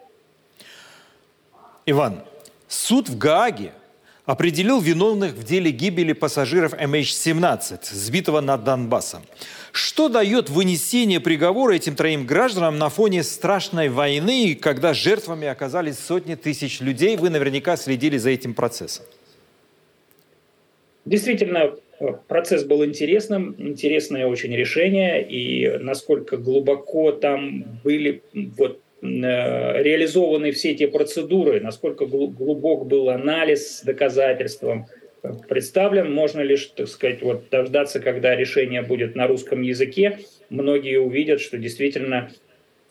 [1.86, 2.20] Иван,
[2.68, 3.72] суд в Гааге–
[4.26, 9.22] определил виновных в деле гибели пассажиров MH17, сбитого над Донбассом.
[9.72, 16.34] Что дает вынесение приговора этим троим гражданам на фоне страшной войны, когда жертвами оказались сотни
[16.34, 17.16] тысяч людей?
[17.16, 19.06] Вы наверняка следили за этим процессом.
[21.04, 21.72] Действительно,
[22.26, 30.86] процесс был интересным, интересное очень решение, и насколько глубоко там были вот реализованы все эти
[30.86, 34.86] процедуры, насколько глубок был анализ с доказательством
[35.22, 36.12] э, представлен.
[36.12, 40.20] Можно лишь, так сказать, вот дождаться, когда решение будет на русском языке.
[40.48, 42.30] Многие увидят, что действительно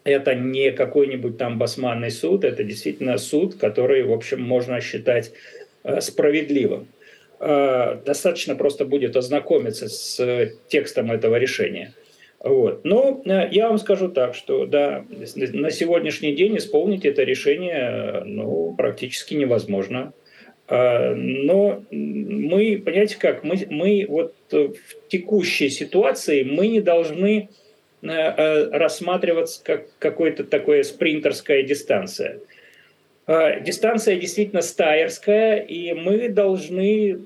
[0.03, 5.31] это не какой-нибудь там басманный суд, это действительно суд, который, в общем, можно считать
[5.83, 6.87] э, справедливым.
[7.37, 11.93] Достаточно просто будет ознакомиться с текстом этого решения–
[12.45, 12.85] вот.
[12.85, 18.75] Но э, я вам скажу так, что да, на сегодняшний день исполнить это решение ну,
[18.77, 20.13] практически невозможно.
[20.67, 24.75] А, но мы, понимаете как, мы, мы вот в
[25.07, 27.49] текущей ситуации мы не должны
[28.03, 32.41] э, э, рассматриваться как какая-то такая спринтерская дистанция.
[33.25, 37.21] А, дистанция действительно стайерская, и мы должны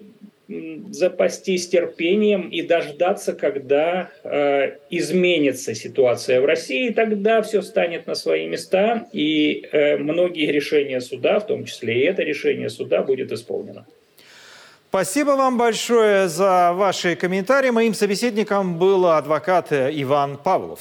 [0.91, 8.47] запастись терпением и дождаться, когда э, изменится ситуация в России, тогда все станет на свои
[8.47, 13.85] места, и э, многие решения суда, в том числе и это решение суда, будет исполнено.
[14.89, 17.69] Спасибо вам большое за ваши комментарии.
[17.69, 20.79] Моим собеседником был адвокат Иван Павлов.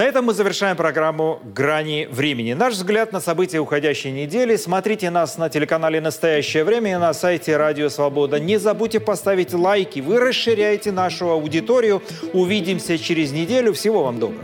[0.00, 2.54] На этом мы завершаем программу «Грани времени».
[2.54, 4.56] Наш взгляд на события уходящей недели.
[4.56, 8.40] Смотрите нас на телеканале «Настоящее время» и на сайте «Радио Свобода».
[8.40, 10.00] Не забудьте поставить лайки.
[10.00, 12.02] Вы расширяете нашу аудиторию.
[12.32, 13.74] Увидимся через неделю.
[13.74, 14.42] Всего вам доброго.